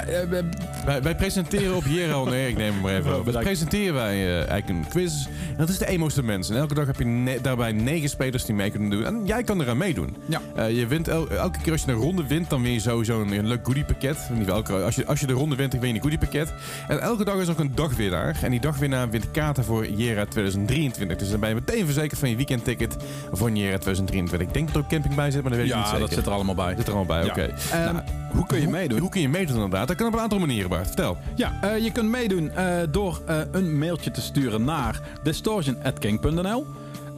Ja, 0.10 0.44
Wij, 0.86 1.02
wij 1.02 1.16
presenteren 1.16 1.76
op 1.76 1.86
Jero, 1.86 2.26
nee, 2.26 2.50
ik 2.50 2.58
neem 2.58 2.74
hem 2.74 2.82
maar 2.82 2.94
even 2.96 3.06
Oh, 3.12 3.12
over. 3.12 3.24
bedankt. 3.26 3.48
presenteren 3.48 3.94
wij 3.94 4.14
eh, 4.16 4.36
eigenlijk 4.36 4.70
een 4.70 4.88
quiz. 4.90 5.26
En 5.26 5.58
dat 5.58 5.70
is 5.70 5.78
de 5.78 5.88
Emo's 5.88 6.14
de 6.14 6.24
Mens. 6.24 6.50
En 6.50 6.58
elke 6.58 6.74
dag 6.74 6.86
heb 6.86 6.98
je 6.98 7.06
ne- 7.06 7.42
daarbij 7.42 7.72
negen 7.72 8.10
spelers 8.10 8.46
die 8.46 8.56
mee 8.56 8.70
kunnen 8.72 8.90
doen. 8.90 9.06
En 9.06 9.22
jij 9.26 9.44
kan 9.44 9.62
eraan 9.62 9.78
meedoen. 9.78 10.16
Ja. 10.26 10.42
Eh, 10.56 10.78
je 10.78 10.88
wint 10.88 11.08
el- 11.08 11.30
elke 11.30 11.60
keer 11.62 11.72
als 11.72 11.84
je 11.84 11.92
een 11.92 11.98
ronde 11.98 12.28
wint, 12.28 12.50
dan 12.50 12.62
win 12.62 12.72
je 12.74 12.80
sowieso 12.80 13.22
een, 13.22 13.32
een 13.32 13.48
leuk 13.48 13.66
goodiepakket. 13.66 14.18
In 14.30 14.38
ieder 14.38 14.54
geval, 14.56 14.56
elke- 14.76 14.86
als, 14.86 14.96
je, 14.96 15.06
als 15.06 15.20
je 15.20 15.28
de 15.28 15.34
ronde 15.34 15.56
wint, 15.56 15.72
dan 15.72 15.80
win 15.80 15.90
je 15.90 15.96
een 15.96 16.02
goodiepakket. 16.02 16.54
En 16.88 17.00
elke 17.02 17.24
dag 17.26 17.36
is 17.36 17.50
ook 17.50 17.60
een 17.60 17.76
dagwinnaar. 17.76 18.38
En 18.42 18.52
die 18.52 18.60
dagwinnaar 18.60 19.10
wint 19.10 19.32
kaarten 19.32 19.64
voor 19.64 19.88
Jera 19.90 20.26
2023. 20.26 21.18
Dus 21.18 21.30
dan 21.30 21.40
ben 21.40 21.50
je 21.50 21.56
meteen 21.56 21.86
verzekerd 21.86 22.20
van 22.20 22.30
je 22.30 22.36
weekendticket 22.36 22.96
voor 23.32 23.52
Jera 23.52 23.78
2023. 23.78 24.48
Ik 24.48 24.54
denk 24.54 24.66
dat 24.68 24.76
er 24.76 24.82
ook 24.82 24.90
camping 24.90 25.16
bij 25.16 25.32
zit, 25.32 25.42
maar 25.42 25.52
dat 25.52 25.60
weet 25.60 25.70
ik 25.70 25.76
niet 25.76 25.84
ja, 25.84 25.90
zeker. 25.90 26.06
dat 26.08 26.14
zit 26.18 26.26
er 26.26 26.32
allemaal 26.32 26.56
bij. 26.56 26.76
Zit 26.78 26.88
er 26.88 26.94
allemaal 26.96 27.18
bij, 27.18 27.26
Ja. 27.26 27.32
oké. 27.32 27.54
En 27.72 27.94
Nou, 27.94 28.06
hoe 28.32 28.46
kun 28.46 28.58
je 28.58 28.64
hoe- 28.64 28.74
meedoen? 28.74 29.00
Hoe 29.00 29.10
kun 29.10 29.22
je 29.22 29.30
meedoen 29.30 29.56
inderdaad? 29.56 29.87
Dat 29.88 29.96
kan 29.96 30.08
op 30.08 30.14
een 30.14 30.20
aantal 30.20 30.40
manieren, 30.40 30.70
Bart. 30.70 30.88
Vertel. 30.88 31.18
Ja, 31.36 31.58
eh, 31.62 31.84
je 31.84 31.92
kunt 31.92 32.10
meedoen 32.10 32.52
eh, 32.52 32.66
door 32.90 33.22
eh, 33.26 33.38
een 33.52 33.78
mailtje 33.78 34.12
te 34.12 34.22
sturen 34.22 34.64
naar 34.64 35.02
distortion.king.nl. 35.24 36.66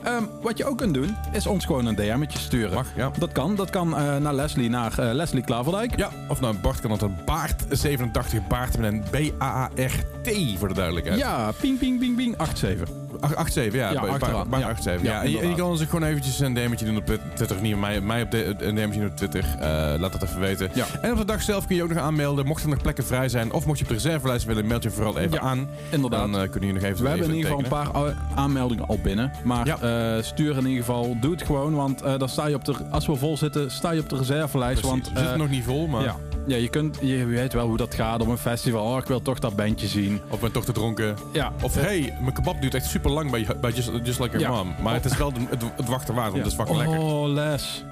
Ehm, 0.03 0.23
wat 0.41 0.57
je 0.57 0.65
ook 0.65 0.77
kunt 0.77 0.93
doen, 0.93 1.15
is 1.31 1.47
ons 1.47 1.65
gewoon 1.65 1.85
een 1.85 1.95
DM'tje 1.95 2.39
sturen. 2.39 2.73
Mag, 2.73 2.87
ja. 2.95 3.11
Dat 3.17 3.31
kan. 3.31 3.55
Dat 3.55 3.69
kan 3.69 3.89
naar 4.21 4.33
Leslie, 4.33 4.69
naar 4.69 5.13
Leslie 5.13 5.43
Klaverdijk. 5.43 5.97
Ja, 5.97 6.09
of 6.27 6.39
nou 6.41 6.55
Bart 6.57 6.79
kan 6.79 6.89
dat 6.89 7.01
een 7.01 7.17
Baart87 7.17 8.47
Baart 8.47 8.77
met 8.77 8.93
een 8.93 9.03
B-A-A-R-T 9.11 10.57
voor 10.57 10.67
de 10.67 10.73
duidelijkheid. 10.73 11.19
Ja, 11.19 11.51
ping, 11.59 11.79
ping, 11.79 11.99
ping, 11.99 12.15
ping, 12.15 12.35
87. 12.37 12.98
Ach- 13.19 13.49
87, 13.49 13.73
ja. 13.73 13.91
Ja, 13.91 13.99
achteraan. 13.99 14.49
Baart 14.49 14.63
Ja. 14.63 14.67
87, 14.73 15.01
ja. 15.03 15.13
Ja, 15.13 15.23
En 15.41 15.49
je, 15.49 15.55
kan 15.55 15.69
ons 15.69 15.81
ook 15.81 15.89
gewoon 15.89 16.09
eventjes 16.09 16.39
een 16.39 16.53
DM'tje 16.53 16.85
doen 16.85 16.97
op 16.97 17.05
Twitter. 17.33 17.55
Of 17.55 17.61
niet, 17.61 17.77
mij, 17.79 18.01
mij 18.01 18.21
op 18.21 18.31
de, 18.31 18.55
een 18.59 18.75
DM'tje 18.75 18.99
doen 18.99 19.09
op 19.09 19.15
Twitter. 19.15 19.45
Eh, 19.59 19.67
laat 19.99 20.11
dat 20.11 20.23
even 20.23 20.39
weten. 20.39 20.69
Ja. 20.73 20.85
En 21.01 21.11
op 21.11 21.17
de 21.17 21.25
dag 21.25 21.41
zelf 21.41 21.67
kun 21.67 21.75
je 21.75 21.83
ook 21.83 21.89
nog 21.89 21.97
aanmelden. 21.97 22.45
Mocht 22.45 22.63
er 22.63 22.69
nog 22.69 22.81
plekken 22.81 23.05
vrij 23.05 23.29
zijn, 23.29 23.51
of 23.51 23.65
mocht 23.65 23.77
je 23.79 23.83
op 23.83 23.89
de 23.89 23.95
reservelijst 23.95 24.45
willen, 24.45 24.67
meld 24.67 24.83
je 24.83 24.89
vooral 24.89 25.17
even 25.17 25.31
Ja, 25.33 25.39
aan. 25.39 25.69
Inderdaad. 25.89 26.19
Dan 26.31 26.41
eh, 26.41 26.49
kunnen 26.49 26.69
jullie 26.69 26.73
nog 26.81 26.91
even 26.91 27.03
We 27.03 27.09
hebben 27.09 27.27
in 27.29 27.35
ieder 27.35 27.51
geval 27.51 27.63
een 27.83 27.91
paar 27.91 28.13
aanmeldingen 28.35 28.87
al 28.87 28.99
binnen. 29.03 29.31
Maar 29.43 29.65
Ja. 29.65 29.77
eh, 30.15 30.23
stuur 30.23 30.57
in 30.57 30.65
ieder 30.65 30.83
geval, 30.85 31.17
doe 31.21 31.31
het 31.31 31.43
gewoon. 31.43 31.75
Want 31.75 31.99
dan 32.17 32.29
sta 32.29 32.47
je 32.47 32.55
op 32.55 32.65
de, 32.65 32.73
als 32.91 33.07
we 33.07 33.15
vol 33.15 33.37
zitten, 33.37 33.71
sta 33.71 33.91
je 33.91 33.99
op 34.01 34.09
de 34.09 34.17
reservelijst. 34.17 34.81
Precies. 34.81 34.89
Want 34.89 35.03
We 35.09 35.15
zitten 35.15 35.33
eh, 35.33 35.39
nog 35.39 35.49
niet 35.49 35.63
vol, 35.63 35.87
maar... 35.87 36.15
ja, 36.49 36.55
je, 36.55 36.69
kunt, 36.69 36.97
je 37.01 37.25
weet 37.25 37.53
wel 37.53 37.67
hoe 37.67 37.77
dat 37.77 37.95
gaat 37.95 38.21
op 38.21 38.27
een 38.27 38.37
festival. 38.37 38.85
Oh, 38.91 38.97
ik 38.97 39.05
wil 39.05 39.21
toch 39.21 39.39
dat 39.39 39.55
bandje 39.55 39.87
zien. 39.87 40.21
Of 40.29 40.39
ben 40.39 40.51
toch 40.51 40.65
te 40.65 40.71
dronken. 40.71 41.15
Ja, 41.33 41.51
Of 41.61 41.77
eh, 41.77 41.83
hey, 41.83 42.17
mijn 42.21 42.33
kebab 42.33 42.61
duurt 42.61 42.73
echt 42.73 42.85
super 42.85 43.11
lang 43.11 43.31
bij, 43.31 43.47
bij 43.61 43.71
Just, 43.71 43.91
Just 44.03 44.19
Like 44.19 44.37
Your 44.37 44.55
Ja. 44.55 44.63
Mom. 44.63 44.75
Maar 44.83 44.93
het 44.93 45.05
is 45.05 45.17
wel 45.17 45.33
de- 45.33 45.39
het, 45.49 45.63
het 45.75 45.87
wachten 45.87 46.13
waard, 46.15 46.31
want 46.31 46.43
ja. 46.45 46.49
het 46.51 46.51
is 46.51 46.65
fucking 46.65 46.77
lekker. 46.77 46.97
Oh, 47.05 47.27
Les. 47.27 47.83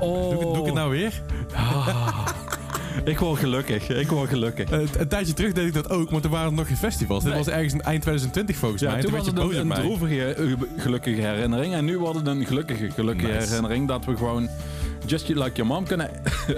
Oh. 0.00 0.30
Doe, 0.30 0.34
ik- 0.34 0.40
doe 0.40 0.58
ik 0.58 0.64
het 0.64 0.74
nou 0.74 0.90
weer? 0.90 1.22
Ik 3.04 3.18
word 3.18 3.38
gelukkig. 3.38 3.88
Ik 3.88 4.08
word 4.08 4.28
gelukkig. 4.28 4.70
Eh, 4.70 4.80
een 4.98 5.08
tijdje 5.08 5.32
terug 5.32 5.52
deed 5.52 5.66
ik 5.66 5.74
dat 5.74 5.90
ook, 5.90 6.10
want 6.10 6.24
er 6.24 6.30
waren 6.30 6.54
nog 6.54 6.66
geen 6.66 6.76
festivals. 6.76 7.24
Dit 7.24 7.34
was 7.34 7.48
ergens 7.48 7.72
in 7.72 7.80
eind 7.82 8.00
2020 8.02 8.56
volgens 8.56 8.82
mij. 8.82 8.90
Ja, 8.90 8.96
En 8.96 9.02
toen 9.04 9.12
was 9.12 9.26
het 9.26 9.34
boos 9.34 9.54
een, 9.54 9.66
mij. 9.66 9.80
droevige, 9.80 10.34
eh, 10.34 10.52
gelukkige 10.76 11.20
herinnering. 11.20 11.74
En 11.74 11.84
nu 11.84 11.98
wordt 11.98 12.16
het 12.18 12.26
een 12.26 12.46
gelukkige, 12.46 12.90
gelukkige 12.90 13.32
Nice. 13.32 13.46
herinnering. 13.48 13.88
Dat 13.88 14.04
we 14.04 14.16
gewoon 14.16 14.48
Just 15.06 15.28
Like 15.28 15.50
Your 15.54 15.66
Mom 15.66 15.84
kunnen... 15.86 16.10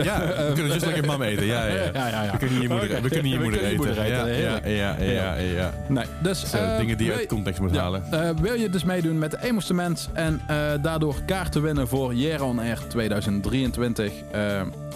Ja, 0.02 0.18
we 0.48 0.50
kunnen 0.54 0.72
Just 0.72 0.86
Like 0.86 1.00
Your 1.00 1.06
Mom 1.18 1.22
eten. 1.22 1.46
Ja, 1.46 1.66
ja, 1.66 1.74
ja. 1.92 2.22
Ja. 2.22 2.32
We 2.32 2.38
kunnen 2.38 2.60
je 2.62 2.68
moeder, 2.68 3.02
we 3.02 3.08
kunnen 3.08 3.28
je 3.30 3.36
We 3.36 3.42
moeder 3.42 3.60
kunnen 3.60 3.80
eten. 3.80 3.86
moeder 3.86 4.04
eten, 4.04 4.42
Ja, 4.42 4.60
ja, 4.60 4.60
ja, 4.64 4.96
ja, 4.98 5.34
ja, 5.34 5.34
ja. 5.34 5.72
Nee, 5.88 6.04
dus... 6.22 6.52
Eh, 6.52 6.76
dingen 6.78 6.96
die 6.96 7.06
je 7.06 7.14
uit 7.14 7.26
context 7.26 7.60
moet 7.60 7.74
Ja, 7.74 7.80
halen. 7.80 8.04
eh, 8.10 8.30
wil 8.40 8.54
je 8.54 8.70
dus 8.70 8.84
meedoen 8.84 9.18
met 9.18 9.30
de 9.30 9.38
Emostement 9.42 10.08
en 10.12 10.40
eh, 10.46 10.72
daardoor 10.82 11.14
kaarten 11.26 11.62
winnen 11.62 11.88
voor 11.88 12.14
Year 12.14 12.42
on 12.44 12.58
Air 12.58 12.78
2023? 12.88 14.12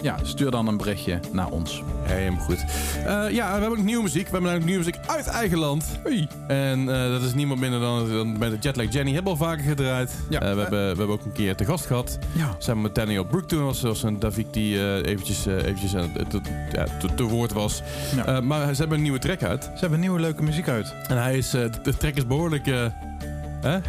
Ja, 0.01 0.17
stuur 0.23 0.51
dan 0.51 0.67
een 0.67 0.77
berichtje 0.77 1.19
naar 1.31 1.47
ons. 1.47 1.83
Helemaal 2.01 2.43
goed. 2.43 2.65
Eh, 3.05 3.29
ja, 3.29 3.55
we 3.55 3.61
hebben 3.61 3.69
ook 3.69 3.83
nieuwe 3.85 4.03
muziek. 4.03 4.25
We 4.25 4.31
hebben 4.31 4.41
namelijk 4.41 4.65
nieuwe 4.65 4.85
muziek 4.85 5.07
uit 5.07 5.27
eigen 5.27 5.57
land. 5.57 5.99
En 6.47 6.89
eh, 6.89 7.09
dat 7.11 7.21
is 7.21 7.33
niemand 7.33 7.59
minder 7.59 7.79
dan, 7.79 8.09
dan 8.09 8.37
met 8.37 8.51
de 8.51 8.57
Jetlag 8.59 8.93
Jenny. 8.93 9.13
Hebben 9.13 9.37
we 9.37 9.39
al 9.39 9.45
vaker 9.45 9.63
gedraaid. 9.63 10.15
Ja. 10.29 10.41
Eh, 10.41 10.53
we, 10.53 10.61
hebben, 10.61 10.79
we 10.79 10.97
hebben 10.97 11.09
ook 11.09 11.25
een 11.25 11.31
keer 11.31 11.55
te 11.55 11.65
gast 11.65 11.85
gehad. 11.85 12.17
Ja. 12.31 12.55
Samen 12.57 12.81
met 12.81 12.95
Daniel 12.95 13.23
Brook 13.23 13.47
toen 13.47 13.63
was, 13.63 13.81
was 13.81 14.03
een 14.03 14.19
Davik 14.19 14.53
die 14.53 15.03
eventjes, 15.05 15.45
eventjes 15.45 15.91
te, 15.91 16.41
ja, 16.71 16.85
te, 16.99 17.13
te 17.15 17.23
woord 17.23 17.53
was. 17.53 17.81
Ja. 18.15 18.41
Maar 18.41 18.73
ze 18.73 18.79
hebben 18.79 18.97
een 18.97 19.03
nieuwe 19.03 19.19
track 19.19 19.43
uit. 19.43 19.63
Ze 19.63 19.79
hebben 19.79 19.99
nieuwe 19.99 20.19
leuke 20.19 20.43
muziek 20.43 20.67
uit. 20.67 20.93
En 21.07 21.17
hij 21.21 21.37
is, 21.37 21.53
eh, 21.53 21.61
de 21.83 21.97
track 21.97 22.15
is 22.15 22.27
behoorlijk... 22.27 22.69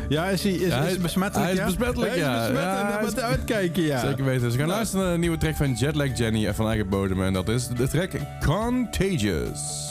Ja, 0.09 0.25
is 0.29 0.43
hij 0.43 0.53
is, 0.53 0.69
Ja, 0.69 0.79
hij 0.83 0.91
is 0.91 0.99
besmettelijk? 0.99 1.45
hij 1.45 1.53
is 1.53 1.59
ja? 1.59 1.65
besmettelijk, 1.65 2.11
Hij 2.11 2.19
is 2.21 2.25
ja. 2.25 2.39
besmettelijk, 2.39 2.89
Ja, 2.91 2.99
hij 2.99 3.07
is- 3.07 3.17
uitkijken, 3.19 3.83
ja. 3.83 4.01
Zeker 4.01 4.25
weten. 4.25 4.43
Dus 4.43 4.53
we 4.53 4.59
gaan 4.59 4.67
Nou. 4.67 4.77
luisteren 4.79 5.05
naar 5.05 5.15
een 5.15 5.21
nieuwe 5.21 5.37
track 5.39 5.57
van 5.57 5.73
Jetlag 5.73 6.19
Jenny 6.19 6.55
van 6.55 6.67
eigen 6.69 6.89
bodem. 6.89 7.23
En 7.23 7.33
dat 7.33 7.49
is 7.49 7.69
de 7.69 7.89
track 7.89 8.11
Contagious. 8.45 9.91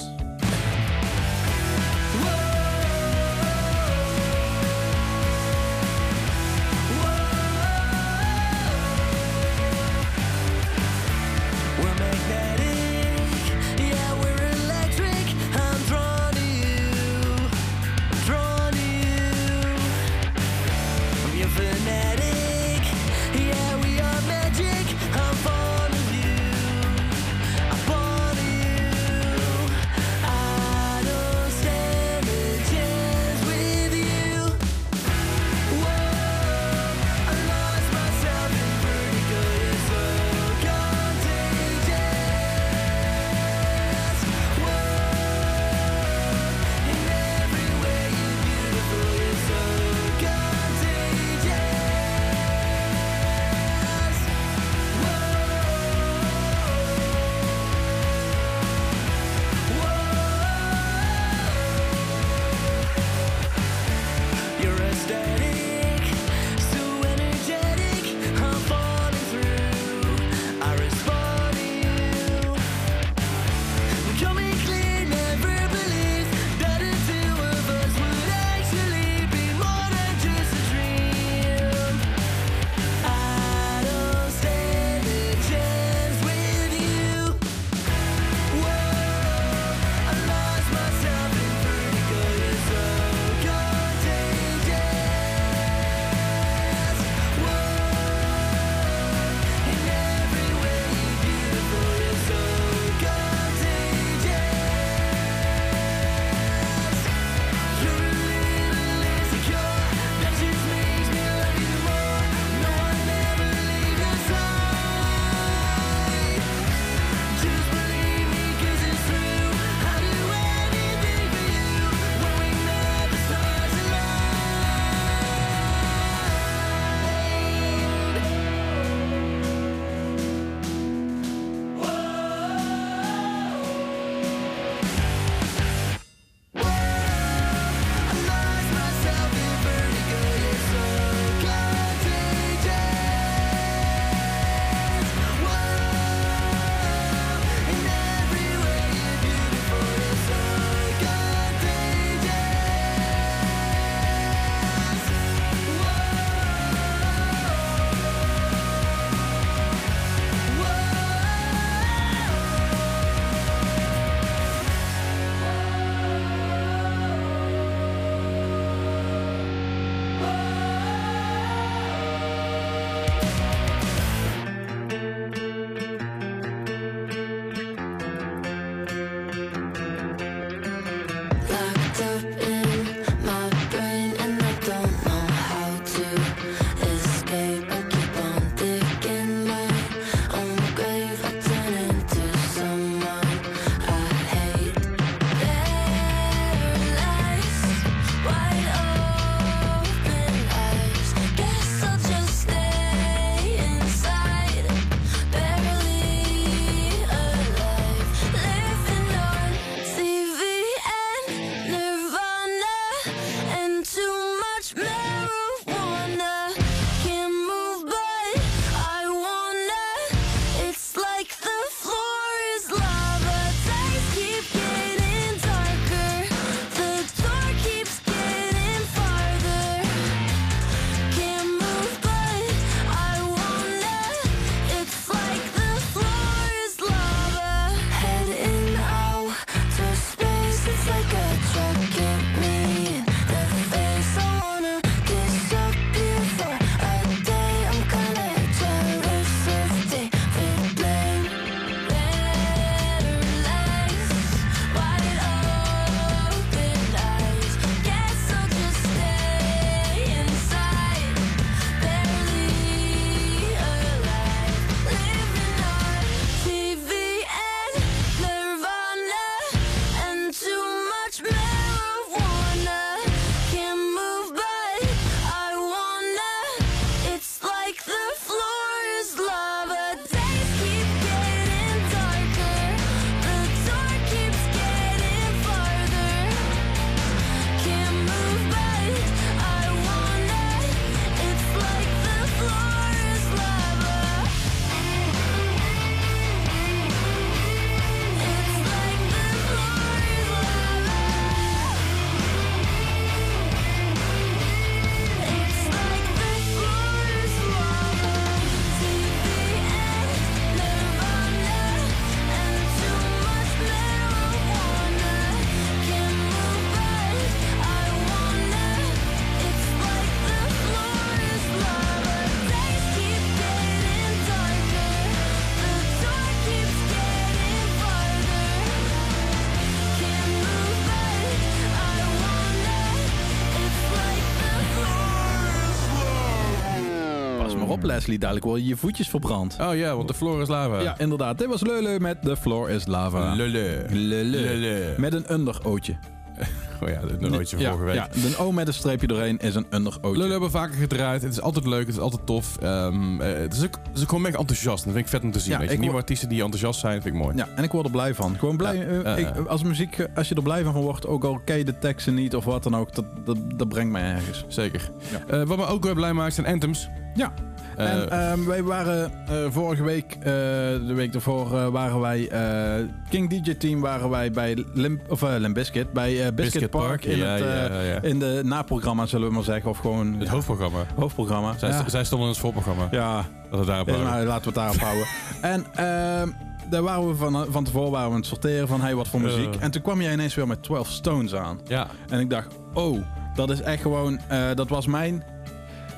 Op, 337.82 337.88
Leslie. 337.88 338.20
Dadelijk 338.20 338.46
worden 338.46 338.66
je 338.66 338.78
voetjes 338.78 339.10
verbrand. 339.10 339.58
Oh 339.62 339.76
ja, 339.76 339.96
want 339.96 340.08
de 340.08 340.14
floor 340.14 340.42
is 340.42 340.48
lava. 340.48 340.80
Ja, 340.80 340.98
inderdaad. 341.00 341.38
Dit 341.38 341.48
was 341.48 341.62
Lele 341.62 342.00
met 342.00 342.22
The 342.22 342.38
Floor 342.38 342.70
is 342.70 342.88
Lava. 342.88 343.34
Lele. 343.36 343.86
Lele. 343.90 344.24
Lele. 344.24 344.94
Met 344.98 345.14
een 345.14 345.34
underootje. 345.34 345.98
Oh 346.84 346.90
ja, 346.90 347.00
dat 347.00 347.20
nooitje 347.20 347.56
van 347.56 347.66
ja, 347.66 347.72
vorige 347.72 347.86
week. 347.86 347.96
Ja, 347.96 348.30
de 348.30 348.38
O 348.38 348.52
met 348.52 348.68
een 348.68 348.74
streepje 348.74 349.08
doorheen 349.08 349.38
is 349.38 349.56
een 349.56 349.66
underootje. 349.70 350.12
Lullen 350.12 350.32
hebben 350.32 350.50
we 350.52 350.58
vaker 350.58 350.76
gedraaid. 350.76 351.22
Het 351.22 351.32
is 351.32 351.42
altijd 351.42 351.66
leuk, 351.66 351.86
het 351.86 351.96
is 351.96 352.00
altijd 352.02 352.26
tof. 352.26 352.58
Eh, 352.58 352.90
het, 353.20 353.54
is 353.54 353.64
ook, 353.64 353.76
het 353.84 353.96
is 353.96 354.02
ook 354.02 354.08
gewoon 354.08 354.22
mega 354.24 354.38
enthousiast. 354.38 354.84
Dat 354.84 354.94
vind 354.94 355.06
ik 355.06 355.12
vet 355.12 355.24
om 355.24 355.32
te 355.32 355.40
zien. 355.40 355.52
Ja, 355.52 355.60
weet 355.60 355.72
je. 355.72 355.78
Nieuwe 355.78 355.96
artiesten 355.96 356.30
die 356.30 356.42
enthousiast 356.42 356.80
zijn, 356.80 357.02
vind 357.02 357.16
ik 357.16 357.22
mooi. 357.22 357.36
Ja, 357.36 357.48
en 357.56 357.64
ik 357.64 357.72
word 357.72 357.86
er 357.86 357.92
blij 357.92 358.14
van. 358.16 358.38
Gewoon 358.38 358.58
blij. 358.58 358.76
Ja, 358.76 358.84
eh, 358.84 359.18
ik- 359.18 359.36
ja. 359.36 359.42
als 359.42 359.64
muziek, 359.64 359.98
eh, 359.98 360.06
als 360.16 360.30
je 360.30 360.36
er 360.36 360.42
blij 360.44 360.64
van 360.64 360.74
wordt, 360.74 361.08
ook 361.08 361.24
al 361.24 361.40
ken 361.46 361.58
je 361.58 361.66
de 361.66 361.80
teksten 361.80 362.14
niet 362.14 362.36
of 362.36 362.46
wat 362.46 362.64
dan 362.64 362.76
ook, 362.76 362.96
dat, 362.96 363.06
dat, 363.26 363.38
dat 363.56 363.70
brengt 363.70 363.92
mij 363.92 364.04
ergens. 364.04 364.46
Zeker. 364.48 364.92
Eh, 365.28 365.44
wat 365.44 365.58
me 365.58 365.66
ook 365.66 365.84
weer 365.84 365.96
blij 365.96 366.14
maakt 366.14 366.34
zijn 366.34 366.48
anthems. 366.48 366.90
Ja. 367.14 367.34
Eh, 367.78 367.92
en 367.92 368.10
ehm, 368.10 368.46
wij 368.46 368.64
waren 368.64 369.12
eh, 369.28 369.36
vorige 369.50 369.84
week, 369.84 370.14
eh, 370.20 370.24
de 370.24 370.94
week 370.96 371.12
daarvoor, 371.12 371.58
eh, 371.58 371.68
waren 371.68 372.00
wij, 372.00 372.28
eh, 372.30 372.86
King 373.10 373.30
DJ 373.30 373.54
Team 373.54 373.82
waren 373.82 374.10
wij 374.10 374.32
bij 374.32 374.66
Limp, 374.74 375.12
of, 375.12 375.24
eh, 375.24 375.30
Limp 375.38 375.54
Bizkit, 375.54 375.92
bij 375.94 376.10
eh, 376.10 376.16
Biscuit, 376.16 376.36
Biscuit 376.36 376.70
Park, 376.70 376.86
Park, 376.88 377.06
in, 377.06 377.18
ja, 377.18 377.26
het, 377.26 377.42
eh, 377.42 377.48
ja, 377.48 377.82
ja. 377.82 378.02
in 378.02 378.20
de 378.20 378.42
naprogramma, 378.44 379.06
zullen 379.06 379.28
we 379.28 379.34
maar 379.34 379.44
zeggen, 379.44 379.70
of 379.70 379.78
gewoon 379.78 380.16
het 380.20 380.28
hoofdprogramma. 380.28 380.86
hoofdprogramma. 380.96 381.54
Zij, 381.88 382.04
stonden 382.04 382.28
in 382.28 382.34
het 382.34 382.42
voorprogramma. 382.42 382.88
ja, 382.92 383.26
Dat 383.50 383.60
we 383.60 383.66
daarop 383.66 383.88
nou, 383.88 384.26
laten 384.26 384.54
we 384.54 384.60
het 384.60 384.76
daarop 384.76 384.78
houden. 384.88 385.06
En 385.42 385.66
ehm, 385.76 386.30
daar 386.70 386.82
waren 386.84 387.08
we 387.08 387.16
van, 387.16 387.46
van 387.50 387.64
tevoren 387.64 387.92
waren 387.92 388.08
we 388.08 388.14
aan 388.14 388.20
het 388.20 388.30
sorteren 388.30 388.68
van 388.68 388.82
hey, 388.82 388.96
wat 388.96 389.08
voor 389.08 389.22
muziek. 389.22 389.56
Eh. 389.56 389.64
En 389.64 389.72
toen 389.72 389.82
kwam 389.82 390.02
jij 390.02 390.14
ineens 390.14 390.36
weer 390.36 390.48
met 390.48 390.64
12 390.64 390.90
Stones 390.90 391.36
aan. 391.36 391.60
Ja. 391.68 391.88
En 392.10 392.20
ik 392.20 392.30
dacht, 392.30 392.56
oh, 392.74 393.00
dat 393.36 393.50
is 393.50 393.62
echt 393.62 393.82
gewoon, 393.82 394.20
eh, 394.28 394.48
dat 394.56 394.70
was 394.70 394.88
mijn 394.88 395.24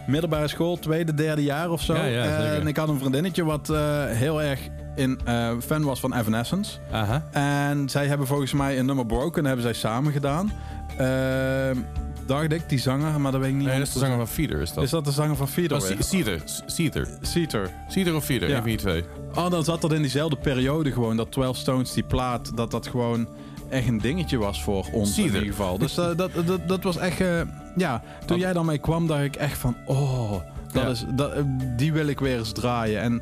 middelbare 0.08 0.48
school, 0.48 0.80
tweede, 0.80 1.14
derde 1.14 1.44
jaar 1.44 1.70
of 1.70 1.82
zo. 1.82 1.94
Ja, 1.96 2.04
ja, 2.06 2.24
zeker. 2.42 2.60
en 2.62 2.68
ik 2.68 2.78
had 2.78 2.90
een 2.90 3.00
vriendinnetje 3.00 3.44
wat 3.46 3.70
eh, 3.70 4.06
heel 4.06 4.42
erg 4.42 4.60
in, 4.96 5.20
eh, 5.26 5.52
fan 5.66 5.84
was 5.84 6.00
van 6.00 6.14
Evanescence. 6.14 6.78
Aha. 6.92 7.24
En 7.32 7.90
zij 7.90 8.08
hebben 8.08 8.28
volgens 8.28 8.54
mij 8.54 8.80
een 8.80 8.86
nummer 8.86 9.06
Broken, 9.06 9.46
hebben 9.46 9.64
zij 9.64 9.74
samen 9.74 10.12
gedaan. 10.12 10.52
Ehm, 10.98 11.78
dacht 12.26 12.52
ik, 12.52 12.70
die 12.70 12.80
zanger, 12.80 13.22
maar 13.22 13.32
dat 13.32 13.42
weet 13.42 13.50
ik 13.50 13.56
niet. 13.56 13.66
Nee, 13.68 13.78
dat 13.80 13.88
is 13.88 13.94
de 13.94 14.00
100%. 14.00 14.02
zanger 14.06 14.18
van 14.18 14.28
Feeder, 14.36 14.62
is 14.62 14.74
dat? 14.74 14.84
Is 14.84 14.90
dat 14.90 15.06
de 15.06 15.12
zanger 15.12 15.36
van 15.36 15.48
Feeder? 15.48 15.78
Oh? 15.78 15.84
Ce- 15.84 15.96
Cedar. 16.00 16.40
Cedar. 16.66 17.08
Cedar. 17.22 17.70
Cedar 17.90 18.16
of 18.16 18.24
Feeder, 18.26 18.48
Ja. 18.50 18.56
een 18.56 18.62
van 18.62 18.70
die 18.70 18.80
twee. 18.80 19.04
Oh, 19.36 19.50
dan 19.50 19.64
zat 19.64 19.82
dat 19.82 19.94
in 19.94 20.02
diezelfde 20.02 20.36
periode 20.36 20.92
gewoon. 20.92 21.18
Dat 21.18 21.32
12 21.32 21.58
Stones, 21.58 21.94
die 21.94 22.04
plaat, 22.04 22.58
dat 22.58 22.72
dat 22.72 22.88
gewoon 22.88 23.28
echt 23.74 23.88
een 23.88 23.98
dingetje 24.00 24.38
was 24.38 24.64
voor 24.64 24.86
ons 24.92 25.18
in 25.18 25.24
ieder 25.24 25.42
geval. 25.42 25.78
Dus 25.78 25.98
eh, 25.98 26.16
dat, 26.16 26.32
dat, 26.46 26.68
dat 26.68 26.84
was 26.84 26.98
echt... 26.98 27.22
eh, 27.22 27.42
ja, 27.76 28.02
toen 28.26 28.36
Oh. 28.36 28.42
jij 28.42 28.54
daarmee 28.54 28.78
kwam, 28.78 29.08
dacht 29.08 29.24
ik 29.24 29.36
echt 29.36 29.58
van... 29.58 29.76
Oh, 29.86 30.32
dat 30.72 30.84
Ja. 30.84 30.88
is, 30.90 31.06
dat, 31.16 31.34
eh, 31.34 31.44
die 31.78 31.94
wil 31.94 32.08
ik 32.08 32.20
weer 32.20 32.38
eens 32.38 32.52
draaien. 32.52 33.02
En 33.02 33.22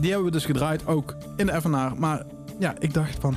die 0.00 0.10
hebben 0.10 0.24
we 0.24 0.30
dus 0.30 0.44
gedraaid, 0.44 0.86
ook 0.86 1.16
in 1.36 1.46
de 1.46 1.60
FNR. 1.60 1.92
Maar 1.96 2.22
ja, 2.58 2.74
ik 2.78 2.94
dacht 2.94 3.16
van... 3.20 3.36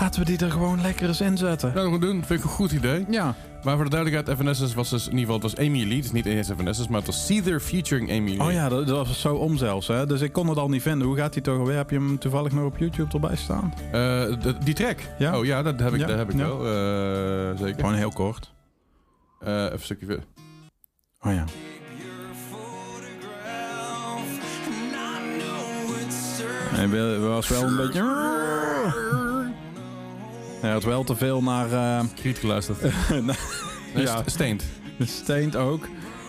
Laten 0.00 0.20
we 0.20 0.26
die 0.26 0.38
er 0.38 0.50
gewoon 0.50 0.80
lekker 0.80 1.08
eens 1.08 1.20
inzetten. 1.20 1.68
Nou, 1.74 1.80
dat 1.82 1.90
gaan 1.90 2.00
we 2.00 2.06
doen. 2.06 2.24
Vind 2.24 2.38
ik 2.38 2.44
een 2.44 2.50
goed 2.52 2.72
idee. 2.72 3.04
Ja, 3.10 3.34
Maar 3.64 3.74
voor 3.74 3.84
de 3.84 3.90
duidelijkheid, 3.90 4.36
Evanescence 4.38 4.74
was 4.76 4.90
dus 4.90 5.04
in 5.08 5.18
ieder 5.18 5.34
geval, 5.34 5.40
het 5.48 5.56
was 5.56 5.66
Amy 5.66 5.82
Lee. 5.84 5.96
Het 5.96 6.04
is 6.04 6.12
niet 6.12 6.26
eens 6.26 6.48
Evanescence, 6.48 6.90
maar 6.90 6.98
het 7.00 7.06
was 7.08 7.26
Cedar 7.26 7.60
featuring 7.60 8.10
Amy 8.10 8.36
Lee. 8.36 8.46
oh 8.46 8.52
ja, 8.52 8.68
dat, 8.68 8.86
dat 8.86 9.06
was 9.06 9.20
zo 9.20 9.34
om 9.34 9.56
zelfs. 9.56 9.86
Hè? 9.86 10.06
Dus 10.06 10.20
ik 10.20 10.32
kon 10.32 10.48
het 10.48 10.58
al 10.58 10.68
niet 10.68 10.82
vinden. 10.82 11.06
Hoe 11.06 11.16
gaat 11.16 11.32
die 11.32 11.42
toch 11.42 11.58
alweer? 11.58 11.76
Heb 11.76 11.90
je 11.90 11.96
hem 11.96 12.18
toevallig 12.18 12.52
nog 12.52 12.64
op 12.64 12.78
YouTube 12.78 13.12
erbij 13.14 13.36
staan? 13.36 13.74
Eh, 13.86 13.92
de- 14.42 14.56
die 14.64 14.74
track? 14.74 14.98
Ja. 15.18 15.38
Oh 15.38 15.44
ja, 15.44 15.62
dat 15.62 15.80
heb 15.80 15.92
ik, 15.94 16.00
Ja, 16.00 16.06
dat 16.06 16.16
heb 16.18 16.30
ik 16.32 16.38
ja. 16.38 16.46
wel. 16.46 16.58
eh, 16.66 17.58
zeker. 17.58 17.74
Gewoon 17.80 17.94
heel 17.94 18.10
kort. 18.12 18.52
Eh, 19.40 19.52
even 19.62 19.72
een 19.72 19.80
stukje 19.80 20.06
verder. 20.06 20.24
Oh 21.20 21.32
ja. 21.32 21.44
Hij 26.74 27.18
was 27.20 27.48
wel 27.48 27.62
een 27.62 27.76
beetje... 27.76 28.00
Hij 30.62 30.70
had 30.70 30.84
wel 30.84 31.04
te 31.04 31.16
veel 31.16 31.42
naar... 31.42 31.72
eh 31.72 32.00
Kriet 32.14 32.38
geluisterd. 32.38 32.78
Nee, 33.94 34.04
ja, 34.04 34.22
st- 34.22 34.30
Steend. 34.30 34.64
de 34.98 35.06
steent 35.06 35.56
ook. 35.56 35.88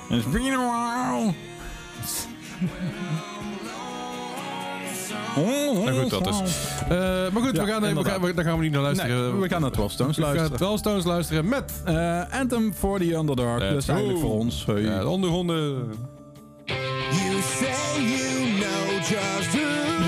En 0.10 0.18
is 0.18 0.30
been 0.30 0.54
a 0.54 0.58
while. 0.58 1.34
Nou 5.86 6.02
goed, 6.02 6.10
dat 6.10 6.28
is. 6.28 6.40
Eh, 6.84 6.90
maar 7.32 7.42
goed, 7.44 7.56
Ja, 7.56 7.66
we 7.66 7.72
gaan, 7.72 7.82
we 7.96 8.04
gaan, 8.04 8.22
we- 8.22 8.34
daar 8.34 8.46
gaan 8.46 8.58
we 8.58 8.64
niet 8.64 8.72
naar 8.72 8.82
luisteren. 8.82 9.32
Nee, 9.32 9.42
we 9.42 9.48
gaan 9.50 9.62
naar 9.62 9.72
12 9.72 9.92
Stones 9.92 10.18
We 10.18 10.24
gaan 10.24 10.32
luisteren. 10.34 10.60
12 10.60 10.80
Stones 10.80 11.04
luisteren 11.06 11.48
met 11.50 11.82
Eh, 11.86 12.22
Anthem 12.40 12.74
for 12.74 13.00
the 13.00 13.14
Underdog. 13.16 13.60
Let's 13.60 13.74
dus 13.74 13.88
eigenlijk 13.88 14.20
go. 14.20 14.28
voor 14.28 14.40
ons. 14.40 14.66
Hey. 14.66 14.82
ja, 14.82 15.00
de 15.00 15.08
onderhonden. 15.08 15.64
You 16.66 17.42
say 17.60 18.04
you 18.04 18.60
know 18.60 19.00
just 19.00 19.50
who 19.52 20.03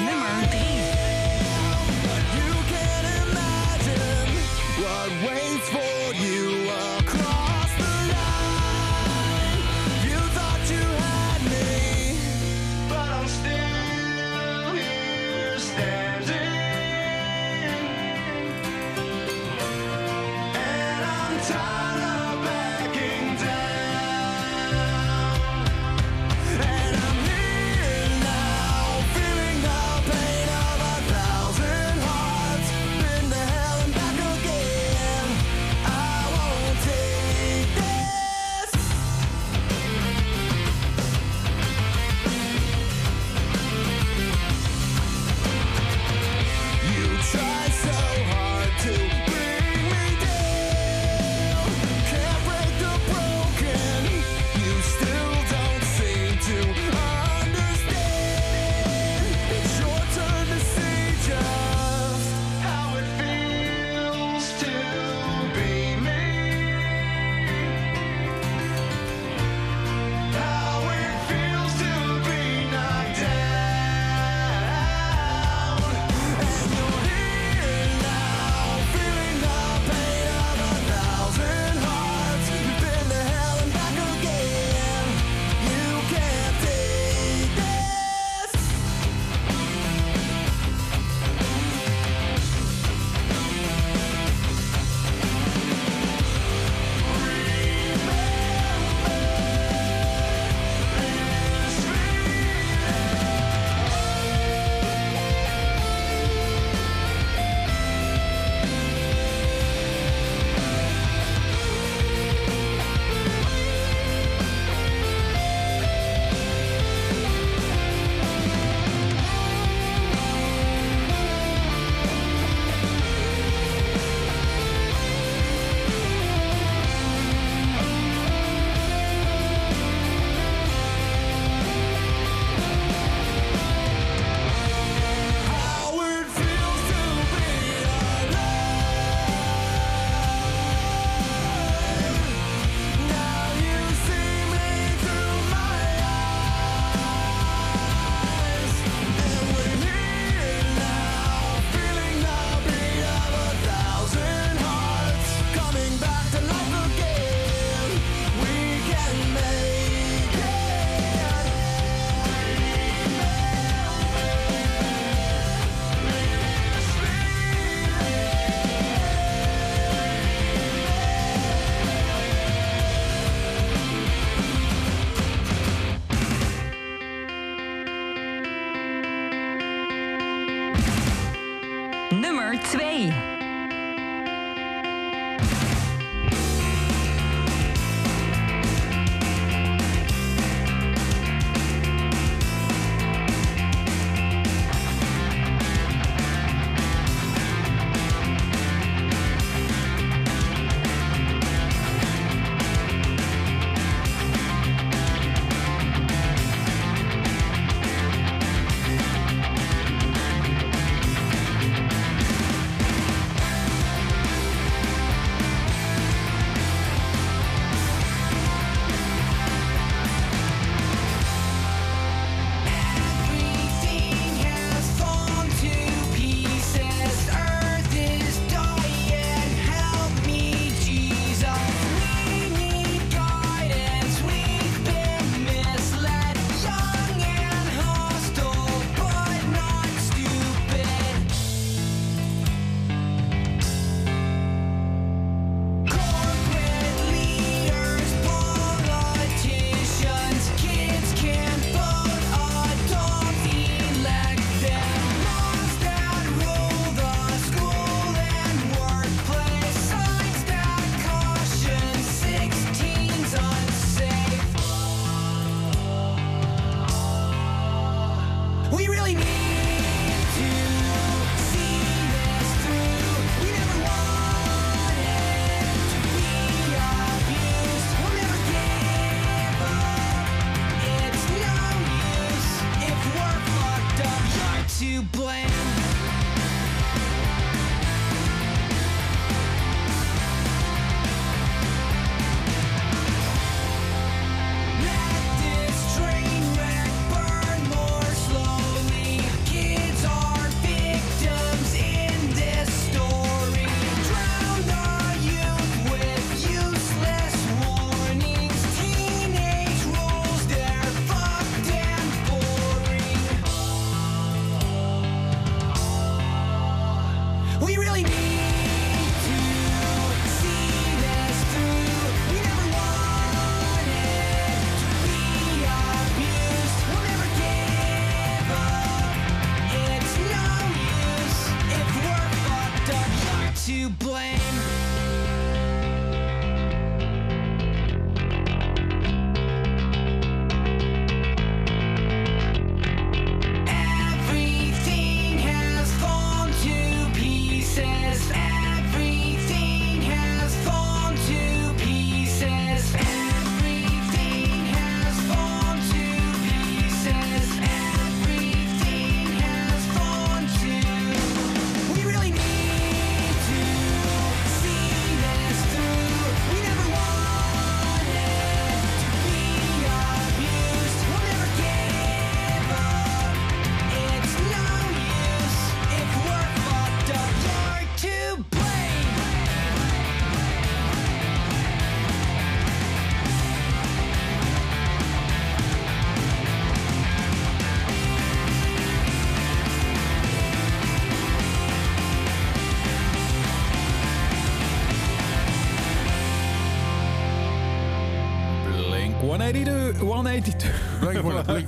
182. 400.44 400.72
182. 401.00 401.00
Blink 401.00 401.18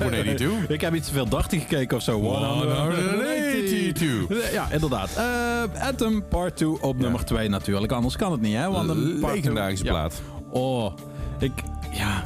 182. 0.02 0.68
Ik 0.70 0.82
heb 0.82 0.94
iets 0.96 1.08
te 1.08 1.14
veel 1.14 1.28
dartig 1.30 1.62
gekeken 1.62 1.98
of 1.98 2.04
zo. 2.04 2.22
182. 2.22 4.52
Ja, 4.58 4.68
inderdaad. 4.72 5.10
Eh 5.16 5.62
Anthem 5.88 6.28
Part 6.28 6.56
2 6.58 6.82
op 6.82 6.98
nummer 6.98 7.26
2 7.26 7.50
natuurlijk. 7.50 7.92
Anders 7.92 8.16
kan 8.16 8.32
het 8.32 8.42
niet, 8.42 8.56
hè? 8.56 8.70
Want 8.72 8.90
een 8.90 9.18
two- 9.20 9.32
Legendarische 9.32 9.86
Ja. 9.86 9.92
plaat. 9.92 10.22
Oh, 10.50 10.94
ik... 11.40 11.52
Ja, 11.92 12.24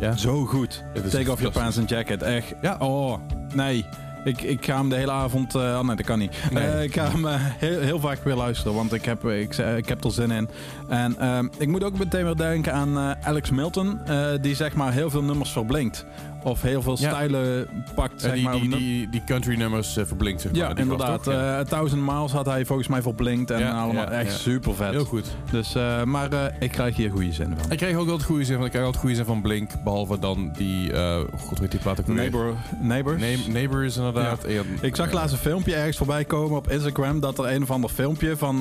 Ja. 0.00 0.16
zo 0.16 0.44
goed. 0.44 0.82
Take 1.10 1.30
off 1.30 1.40
your 1.40 1.58
pants 1.58 1.78
and 1.78 1.88
jacket. 1.88 2.22
Echt. 2.22 2.52
Ja. 2.62 2.76
Oh, 2.78 3.18
nee. 3.54 3.84
Ik, 4.24 4.42
ik 4.42 4.64
ga 4.64 4.76
hem 4.76 4.88
de 4.88 4.96
hele 4.96 5.10
avond... 5.10 5.54
oh 5.54 5.80
nee, 5.80 5.96
dat 5.96 6.06
kan 6.06 6.18
niet. 6.18 6.36
Nee. 6.50 6.66
Eh, 6.66 6.82
ik 6.82 6.94
ga 6.94 7.10
hem 7.10 7.26
eh, 7.26 7.34
heel, 7.38 7.80
heel 7.80 8.00
vaak 8.00 8.24
weer 8.24 8.34
luisteren, 8.34 8.74
want 8.74 8.92
ik 8.92 9.04
heb, 9.04 9.24
ik, 9.24 9.56
ik 9.56 9.88
heb 9.88 10.04
er 10.04 10.12
zin 10.12 10.30
in. 10.30 10.48
En 10.88 11.18
ehm, 11.18 11.48
ik 11.58 11.68
moet 11.68 11.84
ook 11.84 11.98
meteen 11.98 12.24
weer 12.24 12.36
denken 12.36 12.72
aan 12.72 13.16
Alex 13.22 13.50
Milton, 13.50 14.00
die 14.40 14.54
zeg 14.54 14.74
maar 14.74 14.92
heel 14.92 15.10
veel 15.10 15.22
nummers 15.22 15.50
verblinkt. 15.50 16.06
Of 16.42 16.62
heel 16.62 16.82
veel 16.82 16.96
stijlen 16.96 17.68
pakt, 17.94 18.20
zeg 18.20 18.32
die, 18.34 18.42
maar. 18.42 18.52
die, 18.54 18.68
die, 18.68 19.08
die 19.08 19.22
country 19.26 19.56
nummers 19.56 19.96
eh, 19.96 20.04
verblinkt, 20.04 20.40
zeg 20.40 20.52
maar. 20.52 20.60
ja, 20.60 20.76
inderdaad. 20.76 21.26
Eh, 21.26 21.60
Thousand 21.60 22.02
Miles 22.06 22.32
had 22.32 22.46
hij 22.46 22.64
volgens 22.64 22.88
mij 22.88 23.02
verblinkt 23.02 23.50
en 23.50 23.58
Ja, 23.58 23.80
allemaal 23.82 24.02
ja, 24.02 24.10
echt 24.10 24.38
super 24.38 24.74
vet. 24.74 24.90
Heel 24.90 25.04
goed. 25.04 25.26
Dus, 25.50 25.74
eh, 25.74 26.02
maar 26.04 26.32
eh, 26.32 26.44
ik 26.58 26.70
krijg 26.70 26.96
hier 26.96 27.10
goede 27.10 27.32
zin 27.32 27.54
van. 27.58 27.70
Ik 27.72 27.78
kreeg 27.78 27.96
ook 27.96 28.08
altijd 28.08 28.22
goede 28.28 28.44
zin 28.44 28.56
van. 28.56 28.64
Ik 28.64 28.70
krijg 28.70 28.84
altijd 28.84 29.02
goede 29.02 29.16
zin 29.16 29.24
van 29.26 29.42
Blink. 29.42 29.70
Behalve 29.84 30.18
dan 30.18 30.52
die. 30.56 30.92
God 31.38 31.58
weet 31.58 31.70
die 31.70 31.80
plaat 31.80 32.00
ook. 32.00 32.06
Neighbor, 32.06 32.54
neighbors. 32.80 33.20
Neigh- 33.20 33.48
Neighbors 33.48 33.96
inderdaad. 33.96 34.46
Ik 34.80 34.96
zag 34.96 35.12
laatst 35.12 35.32
een 35.32 35.40
filmpje 35.40 35.74
ergens 35.74 35.96
voorbij 35.96 36.24
komen 36.24 36.56
op 36.56 36.70
Instagram 36.70 37.20
dat 37.20 37.38
er 37.38 37.52
een 37.52 37.62
of 37.62 37.70
ander 37.70 37.90
filmpje 37.90 38.36
van, 38.36 38.58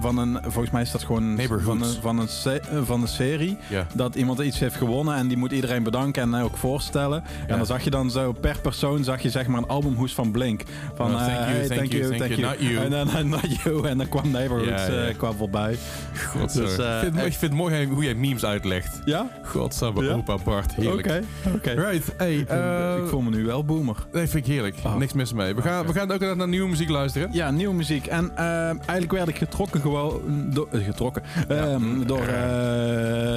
van 0.00 0.18
een, 0.18 0.38
volgens 0.42 0.70
mij 0.70 0.82
is 0.82 0.90
dat 0.90 1.02
gewoon 1.02 1.38
van 1.62 1.82
een, 1.82 2.00
van 2.00 2.18
een, 2.18 2.84
van 2.86 3.02
een 3.02 3.08
serie. 3.08 3.58
Ja. 3.68 3.86
Dat 3.94 4.14
iemand 4.14 4.38
iets 4.38 4.58
heeft 4.58 4.76
gewonnen 4.76 5.14
en 5.14 5.28
die 5.28 5.36
moet 5.36 5.52
iedereen 5.52 5.82
bedanken 5.82 6.22
en 6.34 6.42
ook 6.42 6.56
voorstellen. 6.56 6.97
En 7.02 7.56
dan 7.56 7.66
zag 7.66 7.82
je 7.84 7.90
dan 7.90 8.10
zo 8.10 8.32
per 8.32 8.56
persoon 8.62 9.04
zag 9.04 9.22
je 9.22 9.30
zeg 9.30 9.46
maar 9.46 9.58
een 9.62 9.68
albumhoes 9.68 10.14
van 10.14 10.30
Blink. 10.30 10.62
Van 10.94 11.10
Oh, 11.14 11.16
thank 11.16 11.30
eh, 11.30 11.36
you, 11.36 11.50
hey, 11.50 11.66
thank 11.76 11.92
you, 11.92 12.16
thank 12.18 12.30
you, 12.32 12.40
not 12.40 12.56
you. 12.58 12.76
En 12.76 12.90
dan 12.90 13.08
eh, 13.10 13.24
not 13.40 13.62
you. 13.62 13.88
En 13.88 13.98
dan 13.98 14.08
kwam 14.08 14.30
Neighborhoods 14.30 14.88
eh, 14.88 15.16
kwam 15.16 15.34
voorbij. 15.36 15.78
God, 16.26 16.52
Dus, 16.54 16.78
eh, 16.78 16.86
ik, 16.86 17.00
vind, 17.00 17.02
het 17.04 17.14
mooi- 17.14 17.26
ik 17.26 17.32
vind 17.36 17.40
het 17.52 17.60
mooi 17.60 17.86
hoe 17.86 18.04
jij- 18.04 18.14
memes 18.14 18.44
uitlegt. 18.44 19.00
Ja? 19.04 19.30
Godsamme, 19.44 20.04
Ja? 20.04 20.12
opa 20.12 20.36
Bart. 20.44 20.74
Heerlijk. 20.74 21.06
Oké. 21.06 21.22
oké. 21.54 21.70
Right, 21.70 22.12
hey, 22.16 22.34
Ik, 22.34 22.48
ik 23.02 23.08
voel 23.08 23.20
me 23.20 23.30
nu 23.30 23.44
wel 23.44 23.64
boomer. 23.64 23.96
Nee, 24.12 24.26
vind 24.26 24.46
ik 24.46 24.52
heerlijk. 24.52 24.76
Oh. 24.84 24.96
Niks 24.96 25.12
mis 25.12 25.32
mee. 25.32 25.54
We 25.54 25.62
gaan, 25.62 25.86
we 25.86 25.92
gaan 25.92 26.12
ook 26.12 26.34
naar 26.36 26.48
nieuwe 26.48 26.68
muziek 26.68 26.88
luisteren. 26.88 27.28
Ja, 27.32 27.50
nieuwe 27.50 27.74
muziek. 27.74 28.06
En 28.06 28.36
eigenlijk 28.36 29.12
werd 29.12 29.28
ik 29.28 29.36
getrokken 29.38 29.80
gewoon... 29.80 30.20
Getrokken. 30.72 31.22
Ehm, 31.48 32.02
door... 32.06 32.26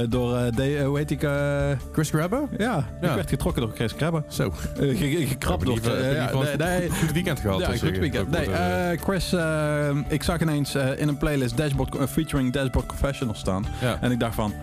door 0.09 0.35
eh, 0.35 0.51
de, 0.55 0.83
hoe 0.85 0.97
heet 0.97 1.11
ik? 1.11 1.23
eh, 1.23 1.69
Chris 1.91 2.09
Grabber? 2.09 2.41
ja, 2.57 2.77
ik 2.77 3.07
Ja. 3.07 3.15
werd 3.15 3.29
getrokken 3.29 3.50
door 3.59 3.71
Chris 3.75 3.95
Krabbe. 3.95 4.23
Zo. 4.27 4.43
Eh, 4.43 4.79
ge- 4.79 4.95
ge- 4.95 5.27
gekrapt 5.27 5.65
door... 5.65 5.75
Ik 5.77 5.83
heb 5.83 5.93
in 5.93 5.99
eh, 5.99 6.13
ja, 6.15 6.55
nee, 6.57 6.89
goed, 6.89 7.11
weekend 7.11 7.39
gehad. 7.39 7.59
Ja, 7.59 7.69
dus 7.69 7.79
goed 7.79 7.89
ik- 7.89 7.99
weekend. 7.99 8.31
Nee, 8.31 8.45
eh, 8.51 8.91
eh, 8.91 8.99
Chris, 9.01 9.33
eh, 9.33 9.89
ik 10.07 10.23
zag 10.23 10.41
ineens 10.41 10.75
eh, 10.75 10.99
in 10.99 11.07
een 11.07 11.17
playlist 11.17 11.57
Dashboard, 11.57 11.95
eh, 11.95 12.07
featuring 12.07 12.53
Dashboard 12.53 12.85
Confessional 12.85 13.35
staan. 13.35 13.65
ja. 13.81 13.97
En 14.01 14.11
ik 14.11 14.19
dacht 14.19 14.35
van, 14.35 14.53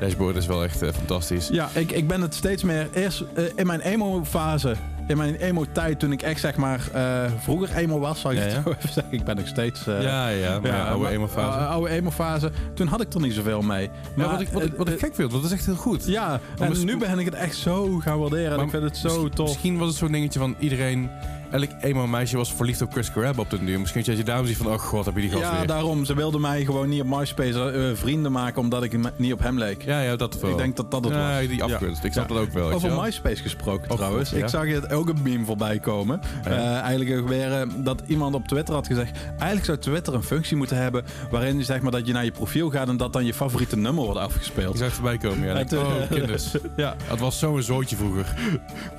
Dashboard 0.00 0.36
is 0.36 0.46
wel 0.46 0.64
echt 0.64 0.82
eh, 0.82 0.88
fantastisch. 0.92 1.48
ja, 1.48 1.68
ik, 1.74 1.90
ik 1.92 2.08
ben 2.08 2.20
het 2.20 2.34
steeds 2.34 2.62
meer... 2.62 2.88
Eerst 2.92 3.24
eh, 3.34 3.44
in 3.54 3.66
mijn 3.66 3.80
emo-fase, 3.80 4.74
in 5.06 5.16
mijn 5.16 5.34
emo-tijd, 5.34 5.98
toen 5.98 6.12
ik 6.12 6.22
echt 6.22 6.40
zeg 6.40 6.56
maar 6.56 6.80
eh, 6.92 7.24
vroeger 7.40 7.76
emo 7.76 7.98
was, 7.98 8.20
zal 8.20 8.30
ik 8.30 8.36
Ja, 8.38 8.42
het 8.44 8.52
zo 8.52 8.70
even 8.70 8.92
zeggen. 8.98 9.12
Ik 9.12 9.24
ben 9.24 9.36
nog 9.36 9.46
steeds... 9.46 9.86
eh, 9.86 10.02
ja, 10.02 10.28
ja, 10.28 10.60
maar 10.60 10.70
ja, 10.70 10.84
oude 10.88 11.08
emo-fase. 11.08 11.58
eh, 11.58 11.70
oude 11.70 11.90
emo-fase. 11.90 12.50
Toen 12.74 12.86
had 12.86 13.00
ik 13.00 13.12
er 13.14 13.20
niet 13.20 13.32
zoveel 13.34 13.62
mee. 13.62 13.90
Maar 14.16 14.28
wat 14.30 14.40
ik, 14.40 14.48
wat, 14.48 14.62
ik, 14.64 14.72
wat 14.76 14.88
ik 14.88 14.98
gek 14.98 15.14
vind, 15.14 15.30
want 15.30 15.42
dat 15.42 15.52
is 15.52 15.56
echt 15.58 15.66
heel 15.66 15.74
goed. 15.76 16.06
Ja, 16.06 16.40
en 16.58 16.84
nu 16.84 16.96
ben 16.96 17.18
ik 17.18 17.24
het 17.24 17.34
echt 17.34 17.56
zo 17.56 17.98
gaan 17.98 18.18
waarderen. 18.18 18.58
En 18.58 18.64
ik 18.64 18.70
vind 18.70 18.82
het 18.82 18.96
zo 18.96 19.08
misschien, 19.08 19.30
tof. 19.30 19.46
Misschien 19.48 19.78
was 19.78 19.88
het 19.88 19.96
zo'n 19.96 20.12
dingetje 20.12 20.38
van 20.38 20.56
iedereen... 20.58 21.10
Elk 21.54 21.70
emo-meisje 21.80 22.36
was 22.36 22.52
verliefd 22.52 22.82
op 22.82 22.92
Chris 22.92 23.08
Grabber 23.08 23.38
op 23.44 23.50
den 23.50 23.66
duur. 23.66 23.80
Misschien 23.80 24.02
dat 24.02 24.16
je 24.16 24.22
daarom 24.24 24.46
ziet 24.46 24.56
van... 24.56 24.66
Oh 24.66 24.78
god, 24.78 25.04
heb 25.04 25.14
je 25.14 25.20
die 25.20 25.30
gast 25.30 25.42
Ja, 25.42 25.56
weer. 25.58 25.66
daarom. 25.66 26.04
Ze 26.04 26.14
wilden 26.14 26.40
mij 26.40 26.64
gewoon 26.64 26.88
niet 26.88 27.00
op 27.00 27.06
MySpace 27.06 27.70
eh, 27.70 27.90
vrienden 27.96 28.32
maken, 28.32 28.60
omdat 28.60 28.82
ik 28.82 28.98
me- 28.98 29.12
niet 29.16 29.32
op 29.32 29.38
hem 29.38 29.58
leek. 29.58 29.82
Ja, 29.84 30.00
ja, 30.00 30.16
dat 30.16 30.40
wel. 30.40 30.50
Ik 30.50 30.56
denk 30.56 30.76
dat 30.76 30.90
dat 30.90 31.04
het 31.04 31.12
ja, 31.14 31.38
was. 31.38 31.48
die 31.48 31.62
afgunst. 31.62 32.04
Ik 32.04 32.12
snap 32.12 32.28
Ja. 32.28 32.34
dat 32.34 32.42
ook 32.44 32.52
wel. 32.52 32.62
weet 32.62 32.70
je 32.80 32.86
Over 32.86 32.96
wel. 32.96 33.02
MySpace 33.04 33.42
gesproken 33.42 33.90
Oh, 33.90 33.96
trouwens. 33.96 34.28
God, 34.28 34.38
ja. 34.38 34.44
Ik 34.44 34.50
zag 34.50 34.66
het 34.66 34.92
ook 34.92 35.08
een 35.08 35.18
meme 35.22 35.44
voorbij 35.44 35.78
komen. 35.78 36.20
Ja. 36.44 36.50
Eh, 36.50 36.78
eigenlijk 36.80 37.20
ook 37.20 37.28
weer 37.28 37.52
eh, 37.52 37.66
dat 37.76 38.02
iemand 38.06 38.34
op 38.34 38.48
Twitter 38.48 38.74
had 38.74 38.86
gezegd... 38.86 39.18
Eigenlijk 39.30 39.64
zou 39.64 39.78
Twitter 39.78 40.14
een 40.14 40.22
functie 40.22 40.56
moeten 40.56 40.76
hebben... 40.76 41.04
waarin 41.30 41.56
je 41.58 41.64
zeg 41.64 41.80
maar 41.80 41.92
dat 41.92 42.06
je 42.06 42.12
naar 42.12 42.24
je 42.24 42.30
profiel 42.32 42.70
gaat... 42.70 42.88
en 42.88 42.96
dat 42.96 43.12
dan 43.12 43.24
je 43.24 43.34
favoriete 43.34 43.76
nummer 43.76 44.04
wordt 44.04 44.18
Ik 44.20 44.24
afgespeeld. 44.26 44.76
zag 44.78 44.86
het 44.86 44.94
voorbij 44.96 45.18
komen, 45.18 45.46
ja. 45.46 45.52
Ja, 45.54 45.58
Ik 45.60 45.72
oh, 45.72 46.10
kinders. 46.10 46.50
Ja, 46.76 46.96
Het 47.04 47.20
was 47.20 47.38
zo'n 47.38 47.62
zootje 47.62 47.96
vroeger. 47.96 48.34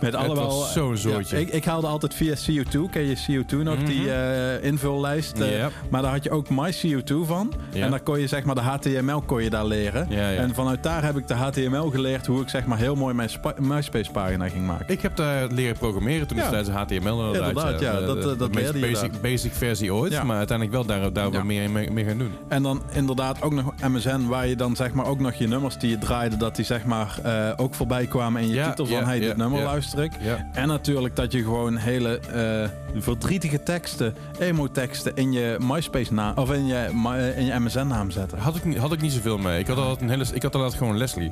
met 0.02 0.16
allemaal... 0.16 0.46
was 0.60 0.74
zo'n 0.74 0.98
zootje. 0.98 1.36
Ja, 1.36 1.42
ik, 1.42 1.50
ik 1.50 1.66
haalde 1.66 1.88
altijd 1.88 2.14
via 2.14 2.36
CO2. 2.50 2.90
Ken 2.92 3.02
je 3.06 3.16
CO2 3.16 3.58
nog? 3.64 3.84
Die 3.84 4.12
eh, 4.12 4.64
invullijst. 4.64 5.40
eh. 5.40 5.66
Maar 5.90 6.02
daar 6.02 6.12
had 6.12 6.24
je 6.24 6.30
ook 6.32 6.48
MyCO2 6.50 7.16
van. 7.26 7.54
Ja. 7.74 7.84
En 7.86 7.90
dan 7.90 8.04
kon 8.04 8.20
je 8.20 8.28
zeg 8.28 8.44
maar 8.44 8.56
de 8.56 8.62
HTML 8.62 9.22
kon 9.22 9.44
je 9.44 9.50
daar 9.50 9.66
leren. 9.66 10.06
Ja, 10.10 10.30
ja. 10.30 10.40
En 10.42 10.54
vanuit 10.54 10.84
daar 10.84 11.04
heb 11.04 11.18
ik 11.18 11.28
de 11.28 11.34
HTML 11.34 11.90
geleerd... 11.90 12.26
hoe 12.26 12.42
ik 12.42 12.50
zeg 12.50 12.66
maar 12.66 12.78
heel 12.78 12.96
mooi 12.96 13.14
mijn 13.14 13.30
spa- 13.30 13.54
MySpace 13.60 14.12
pagina 14.12 14.50
ging 14.50 14.66
maken. 14.68 14.86
Ik 14.88 15.02
heb 15.02 15.16
daar 15.16 15.48
leren 15.48 15.78
programmeren 15.78 16.28
toen 16.28 16.38
Ja. 16.38 16.44
destijds 16.50 16.70
HTML 16.70 17.26
inderdaad. 17.26 17.48
Inderdaad, 17.50 17.80
ja. 17.80 18.00
De- 18.00 18.06
Dat, 18.06 18.18
eh, 18.18 18.24
dat 18.24 18.40
de 18.40 18.50
meest 18.60 18.74
je 18.74 18.80
basic, 18.80 19.12
daar. 19.12 19.22
basic 19.22 19.54
versie 19.54 19.94
ooit. 19.94 20.12
Ja. 20.12 20.24
Maar 20.24 20.38
uiteindelijk 20.38 20.78
wel 20.78 20.86
daar, 20.86 21.14
daar 21.14 21.32
wat 21.32 21.44
meer 21.44 21.70
mee, 21.70 21.92
mee 21.92 22.06
gaan 22.06 22.18
doen. 22.18 22.32
En 22.48 22.64
dan 22.64 22.82
inderdaad 22.92 23.42
ook 23.42 23.54
nog 23.54 23.74
MSN, 23.90 24.26
waar 24.28 24.48
je 24.48 24.56
dan 24.56 24.76
zeg 24.76 24.94
maar 24.94 25.06
ook 25.06 25.20
nog 25.20 25.34
je 25.34 25.48
nummers 25.48 25.78
die 25.78 25.90
je 25.90 25.98
draaide, 25.98 26.38
dat 26.38 26.56
die 26.56 26.66
zeg 26.66 26.86
maar 26.86 27.18
eh, 27.24 27.52
ook 27.56 27.74
voorbij 27.74 28.06
kwamen 28.06 28.42
in 28.42 28.48
je 28.50 28.64
titel 28.64 28.86
van 28.86 29.04
hey, 29.04 29.20
dit 29.20 29.38
nummer 29.38 29.64
luister 29.64 30.04
ik. 30.04 30.12
En 30.54 30.68
natuurlijk 30.68 31.16
dat 31.16 31.32
je 31.32 31.40
gewoon 31.44 31.76
hele 31.78 32.20
eh, 32.34 32.70
verdrietige 32.96 33.64
teksten, 33.64 34.16
emo-teksten 34.40 35.12
in 35.16 35.32
je 35.32 35.58
MySpace 35.62 36.14
naam 36.14 36.38
of 36.38 36.52
in 36.52 36.66
je, 36.66 36.76
eh, 36.76 37.38
in 37.38 37.46
je 37.46 37.60
MSN 37.60 37.88
naam 37.88 38.12
zetten. 38.12 38.38
Had 38.38 38.56
ik, 38.56 38.66
niet- 38.66 38.78
had 38.78 38.92
ik 38.92 39.02
niet 39.02 39.12
zoveel 39.12 39.38
mee. 39.38 39.60
Ik 39.60 39.68
had 39.68 39.78
altijd 39.78 40.02
een 40.02 40.10
hele, 40.10 40.26
ik 40.34 40.42
had 40.44 40.56
altijd 40.56 40.74
gewoon 40.74 40.98
Leslie. 40.98 41.30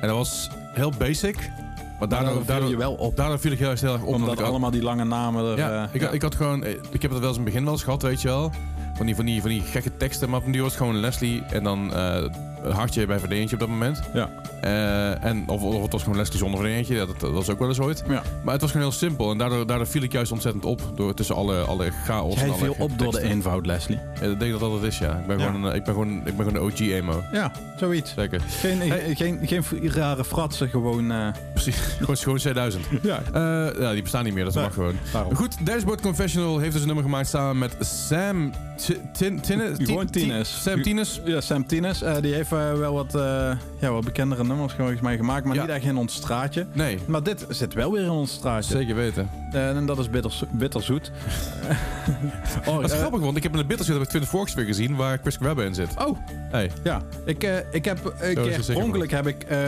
En 0.00 0.08
dat 0.08 0.16
was 0.16 0.50
heel 0.72 0.92
basic. 0.98 1.50
Maar 1.98 2.08
Daardoor 2.08 2.32
daardoor, 2.34 2.56
viel 2.56 2.68
je 2.70 2.76
wel 2.76 2.92
op. 2.94 3.16
daardoor 3.16 3.38
viel 3.38 3.52
ik 3.52 3.58
heel 3.58 3.70
erg 3.70 3.80
heel 3.80 3.92
erg 3.92 4.02
op. 4.02 4.14
Omdat 4.14 4.32
ik 4.32 4.38
had- 4.38 4.48
allemaal 4.48 4.70
die 4.70 4.82
lange 4.82 5.04
namen 5.04 5.44
er... 5.50 5.56
ja, 5.56 5.82
eh, 5.84 5.88
ik, 5.94 6.02
had- 6.02 6.12
ik 6.12 6.22
had 6.22 6.34
gewoon, 6.34 6.64
ik 6.64 7.02
heb 7.02 7.10
het 7.10 7.20
wel 7.20 7.28
eens 7.28 7.36
in 7.38 7.42
het 7.42 7.44
begin 7.44 7.64
wel 7.64 7.72
eens 7.72 7.82
gehad, 7.82 8.02
weet 8.02 8.22
je 8.22 8.28
wel. 8.28 8.50
Van 8.94 9.06
die, 9.06 9.14
van 9.16 9.24
die, 9.24 9.40
van 9.40 9.50
die 9.50 9.60
gekke 9.62 9.96
teksten, 9.96 10.30
maar 10.30 10.40
duur 10.50 10.62
was 10.62 10.70
het 10.72 10.80
gewoon 10.80 10.96
Leslie 11.00 11.42
en 11.50 11.62
dan 11.64 11.94
een 11.94 12.72
hartje 12.72 13.06
bij 13.06 13.18
verdeentje 13.18 13.54
op 13.54 13.60
dat 13.60 13.68
moment. 13.68 14.00
Ja. 14.14 14.30
Eh, 14.60 15.24
en, 15.24 15.44
of, 15.48 15.62
of 15.62 15.82
het 15.82 15.92
was 15.92 16.02
gewoon 16.02 16.16
Leslie 16.18 16.38
zonder 16.38 16.96
dat, 16.96 17.20
dat 17.20 17.30
was 17.32 17.48
ook 17.50 17.58
wel 17.58 17.68
eens 17.68 17.80
ooit. 17.80 18.02
Ja. 18.08 18.22
Maar 18.44 18.52
het 18.52 18.62
was 18.62 18.70
gewoon 18.70 18.86
heel 18.86 18.96
simpel 18.96 19.30
en 19.30 19.38
daardoor, 19.38 19.66
daardoor 19.66 19.86
viel 19.86 20.02
ik 20.02 20.12
juist 20.12 20.32
ontzettend 20.32 20.64
op 20.64 20.80
door, 20.94 21.14
tussen 21.14 21.34
alle, 21.34 21.58
alle 21.60 21.90
chaos 22.04 22.34
en 22.34 22.40
Jij 22.40 22.48
alle 22.48 22.58
viel 22.64 22.74
op 22.78 22.98
door 22.98 23.12
de 23.12 23.22
eenvoud, 23.22 23.66
Leslie. 23.66 23.98
Ja, 24.20 24.26
ik 24.26 24.38
denk 24.40 24.50
dat 24.52 24.60
dat 24.60 24.72
het 24.72 24.82
is, 24.82 24.98
ja. 24.98 25.16
Ik 25.18 25.26
ben, 25.26 25.38
Ja. 25.38 25.46
Gewoon, 25.46 25.64
een, 25.64 25.74
ik 25.74 25.84
ben, 25.84 25.94
gewoon, 25.94 26.16
ik 26.16 26.36
ben 26.36 26.46
gewoon 26.46 26.52
de 26.52 26.60
OG-emo. 26.60 27.22
Ja, 27.32 27.52
zoiets. 27.76 28.12
Zeker. 28.16 28.40
Geen, 28.48 28.80
Hey. 28.80 29.14
geen, 29.14 29.38
geen 29.42 29.62
rare 29.92 30.24
fratsen, 30.24 30.68
gewoon... 30.68 31.10
eh, 31.10 31.26
Precies. 31.52 31.76
gewoon, 32.00 32.16
gewoon 32.16 32.38
2000. 32.38 32.84
ja, 33.02 33.20
Eh, 33.32 33.80
ja, 33.80 33.92
die 33.92 34.02
bestaan 34.02 34.24
niet 34.24 34.34
meer, 34.34 34.44
dat 34.44 34.54
Nee. 34.54 34.64
mag 34.64 34.74
gewoon. 34.74 34.94
daarom. 35.12 35.34
Goed, 35.34 35.66
Dashboard 35.66 36.00
Confessional 36.00 36.58
heeft 36.58 36.72
dus 36.72 36.80
een 36.80 36.86
nummer 36.86 37.04
gemaakt 37.04 37.28
samen 37.28 37.58
met 37.58 37.76
Sam 37.80 38.52
T- 38.76 38.96
Tin- 39.12 39.40
Tinne- 39.40 39.72
Ti- 39.72 39.84
Gewoon 39.84 40.06
Ti- 40.06 40.20
Tines. 40.20 40.62
Sam 40.62 40.82
Tines. 40.82 41.20
Ja, 41.24 41.40
Sam 41.40 41.66
Tines, 41.66 42.02
eh, 42.02 42.14
die 42.20 42.34
heeft 42.34 42.52
eh, 42.52 42.72
wel 42.72 42.94
wat, 42.94 43.14
eh, 43.14 43.50
ja, 43.80 43.90
wat 43.90 44.04
bekendere 44.04 44.44
nummers 44.48 44.72
volgens 44.74 45.00
mij 45.00 45.16
gemaakt, 45.16 45.44
maar 45.44 45.56
niet 45.56 45.68
echt 45.68 45.84
in 45.84 45.96
ons 45.96 46.14
straatje. 46.14 46.66
Nee, 46.72 46.98
Maar 47.06 47.22
dit 47.22 47.46
zit 47.48 47.74
wel 47.74 47.92
weer 47.92 48.02
in 48.02 48.10
ons 48.10 48.32
straatje. 48.32 48.76
zeker 48.76 48.94
weten. 48.94 49.28
Eh, 49.52 49.76
en 49.76 49.86
dat 49.86 49.98
is 49.98 50.10
bitter, 50.10 50.32
bitterzoet. 50.50 51.10
oh, 52.66 52.74
Dat 52.74 52.84
is 52.84 52.92
eh, 52.92 52.98
grappig, 52.98 53.20
want 53.20 53.36
ik 53.36 53.42
heb 53.42 53.52
in 53.52 53.58
de 53.58 53.64
Bitterzoet 53.64 53.94
heb 53.94 54.04
ik 54.04 54.10
Twin 54.10 54.26
Forks 54.26 54.54
weer 54.54 54.64
gezien 54.64 54.96
waar 54.96 55.18
Chris 55.22 55.36
Grabber 55.36 55.64
in 55.64 55.74
zit. 55.74 55.88
Oh, 56.06 56.18
Hey. 56.50 56.70
ja. 56.82 57.02
Ik, 57.24 57.44
eh, 57.44 57.56
ik 57.70 57.84
heb 57.84 58.14
een 58.18 58.34
Zo 58.62 58.90
keer 58.90 59.16
heb 59.16 59.26
ik 59.26 59.42
eh, 59.42 59.58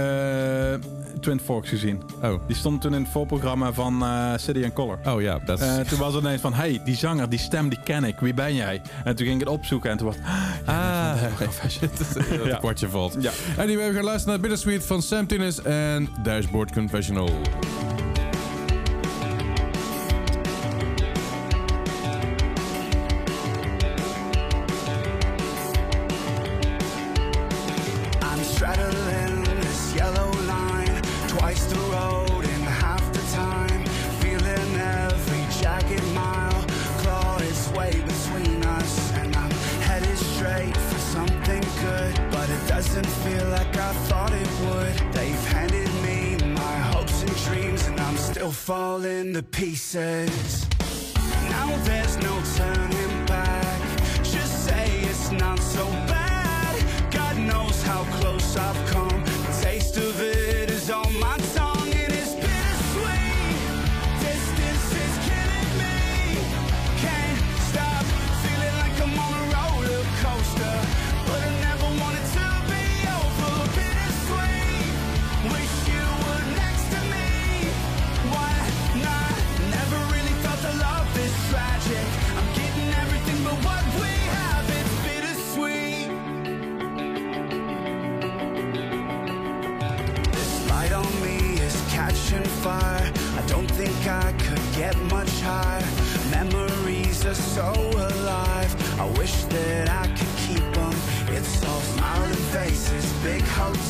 Twin 1.21 1.41
Forks 1.41 1.69
gezien. 1.69 2.03
Oh. 2.23 2.41
Die 2.47 2.57
stond 2.57 2.81
toen 2.81 2.95
in 2.95 3.03
het 3.03 3.11
voorprogramma 3.11 3.73
van 3.73 4.03
eh, 4.03 4.33
City 4.37 4.65
and 4.65 4.73
Color. 4.73 4.99
Oh 5.05 5.21
ja, 5.21 5.39
dat 5.45 5.61
is... 5.61 5.67
Eh, 5.67 5.79
toen 5.81 5.99
was 5.99 6.15
het 6.15 6.23
ineens 6.23 6.41
van, 6.41 6.55
hey, 6.55 6.81
die 6.85 6.97
zanger, 6.97 7.29
die 7.29 7.39
stem, 7.39 7.69
die 7.69 7.79
ken 7.85 8.05
ik. 8.05 8.19
Wie 8.21 8.35
ben 8.35 8.55
jij? 8.55 8.83
En 9.05 9.17
toen 9.17 9.27
ging 9.27 9.41
ik 9.41 9.47
het 9.49 9.57
opzoeken 9.57 9.91
en 9.91 9.97
toen 9.97 10.07
was 10.07 10.17
ah, 10.65 11.23
dat 11.23 11.31
het 11.61 12.45
Ja. 12.45 12.57
kwartje 12.57 12.89
valt. 12.89 13.17
Ja. 13.21 13.31
Anyway, 13.59 13.89
we 13.89 13.95
gaan 13.95 14.05
luisteren 14.05 14.33
naar 14.33 14.49
Bittersweet 14.49 14.87
van 14.87 15.03
Sam 15.03 15.27
Tinnis 15.27 15.63
en 15.63 16.09
Dashboard 16.23 16.73
Confessional. 16.73 17.31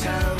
town. 0.01 0.30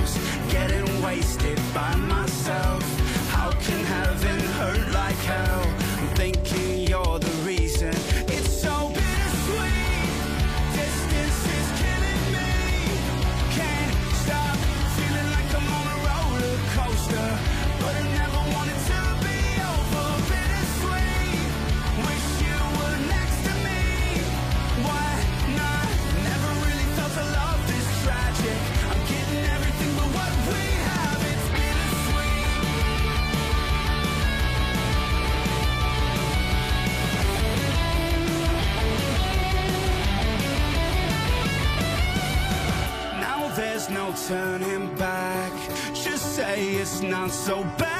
Not 47.03 47.31
so 47.31 47.63
bad. 47.77 47.90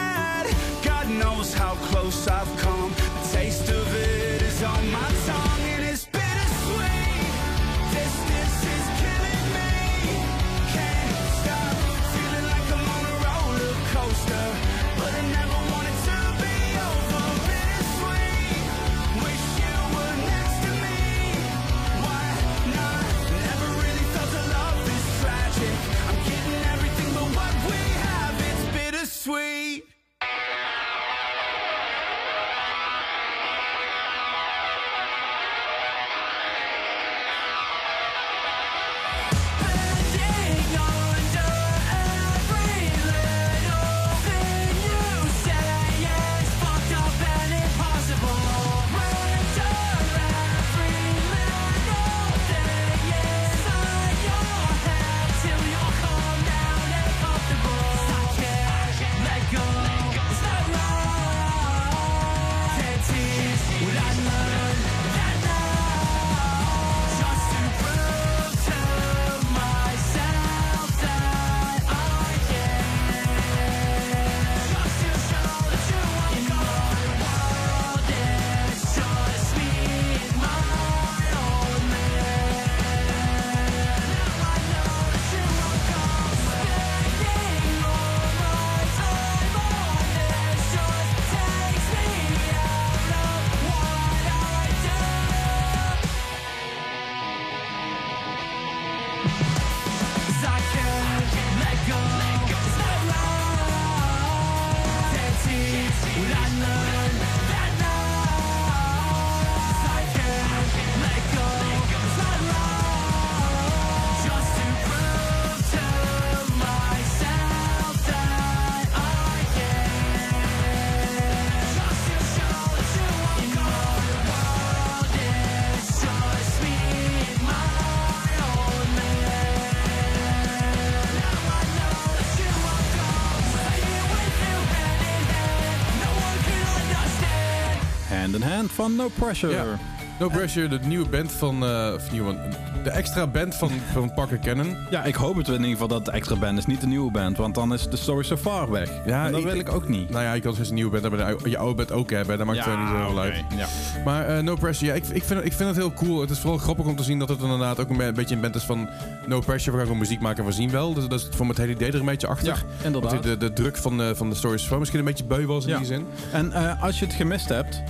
Hand 138.22 138.36
in 138.36 138.42
Hand 138.44 138.72
van 138.72 138.96
No 138.96 139.10
Pressure. 139.10 139.52
Ja. 139.54 139.80
No 140.22 140.28
Pressure, 140.30 140.68
de 140.68 140.80
nieuwe 140.86 141.10
band 141.10 141.32
van... 141.32 141.64
of 141.96 142.12
nieuwe, 142.12 142.36
de 142.84 142.90
extra 142.90 143.28
band 143.28 143.56
van, 143.56 143.72
van 143.94 144.14
Parker 144.14 144.40
Cannon. 144.40 144.76
Ja, 144.90 145.04
ik 145.04 145.16
hoop 145.16 145.36
het 145.36 145.48
in 145.48 145.54
ieder 145.54 145.70
geval 145.70 145.88
dat 145.88 146.06
de 146.06 146.12
extra 146.12 146.36
band 146.36 146.58
is, 146.58 146.66
niet 146.66 146.82
de 146.82 146.88
nieuwe 146.88 147.12
band. 147.12 147.38
Want 147.38 147.56
dan 147.56 147.74
is 147.74 147.90
de 147.90 147.98
story 147.98 148.24
so 148.24 148.38
far 148.38 148.72
weg. 148.72 148.90
Ja, 149.06 149.26
en 149.26 149.32
dat 149.32 149.42
ik- 149.42 149.48
wil 149.48 149.56
ik 149.60 149.72
ook 149.72 149.88
niet. 149.88 150.10
Nou 150.10 150.24
ja, 150.24 150.34
je 150.34 150.42
kan 150.42 150.54
steeds 150.54 150.70
een 150.70 150.76
nieuwe 150.76 150.92
band 151.02 151.04
hebben, 151.04 151.50
je 151.50 151.58
oude 151.58 151.76
band 151.76 151.92
ook 151.92 152.10
hebben. 152.10 152.38
Dat 152.38 152.48
maakt 152.48 152.66
het 152.66 152.80
niet 152.80 152.88
zo 152.88 152.96
heel 153.08 153.20
uit. 153.20 153.34
Ja. 153.58 153.68
Maar 154.06 154.26
eh, 154.26 154.44
No 154.44 154.56
Pressure, 154.56 154.86
ja, 154.92 154.94
ik, 154.94 155.08
ik, 155.08 155.24
vind, 155.24 155.46
ik 155.46 155.54
vind 155.54 155.70
het 155.70 155.78
heel 155.78 155.94
cool. 155.94 156.22
Het 156.22 156.30
is 156.30 156.40
vooral 156.40 156.58
grappig 156.60 156.86
om 156.86 156.96
te 156.96 157.04
zien 157.04 157.20
dat 157.20 157.30
het 157.30 157.42
inderdaad 157.42 157.80
ook 157.80 157.90
een, 157.90 157.98
be- 157.98 158.04
een 158.06 158.14
beetje 158.14 158.36
een 158.36 158.42
band 158.42 158.56
is 158.56 158.64
van 158.64 158.90
No 159.28 159.40
Pressure. 159.40 159.72
We 159.72 159.78
gaan 159.78 159.86
gewoon 159.86 159.98
muziek 160.02 160.22
maken, 160.22 160.46
we 160.46 160.52
zien 160.52 160.70
wel. 160.72 160.94
Dus 160.94 161.08
dat 161.08 161.20
is 161.20 161.28
voor 161.32 161.48
het 161.48 161.58
hele 161.58 161.72
idee 161.72 161.92
er 161.92 162.00
een 162.00 162.06
beetje 162.06 162.28
achter. 162.28 162.48
Ja, 162.48 162.56
inderdaad. 162.86 163.12
Want 163.12 163.24
de, 163.24 163.38
de 163.38 163.54
druk 163.54 163.78
van 163.78 163.98
de, 163.98 164.16
van 164.16 164.30
de 164.30 164.36
stories 164.36 164.64
van 164.68 164.80
misschien 164.80 165.00
een 165.00 165.06
beetje 165.06 165.24
beu 165.26 165.46
was 165.46 165.64
in 165.64 165.70
Ja. 165.70 165.78
die 165.78 165.86
zin. 165.88 166.06
En 166.32 166.52
eh, 166.54 166.84
als 166.84 167.00
je 167.00 167.06
het 167.06 167.14
gemist 167.14 167.50
hebt, 167.50 167.82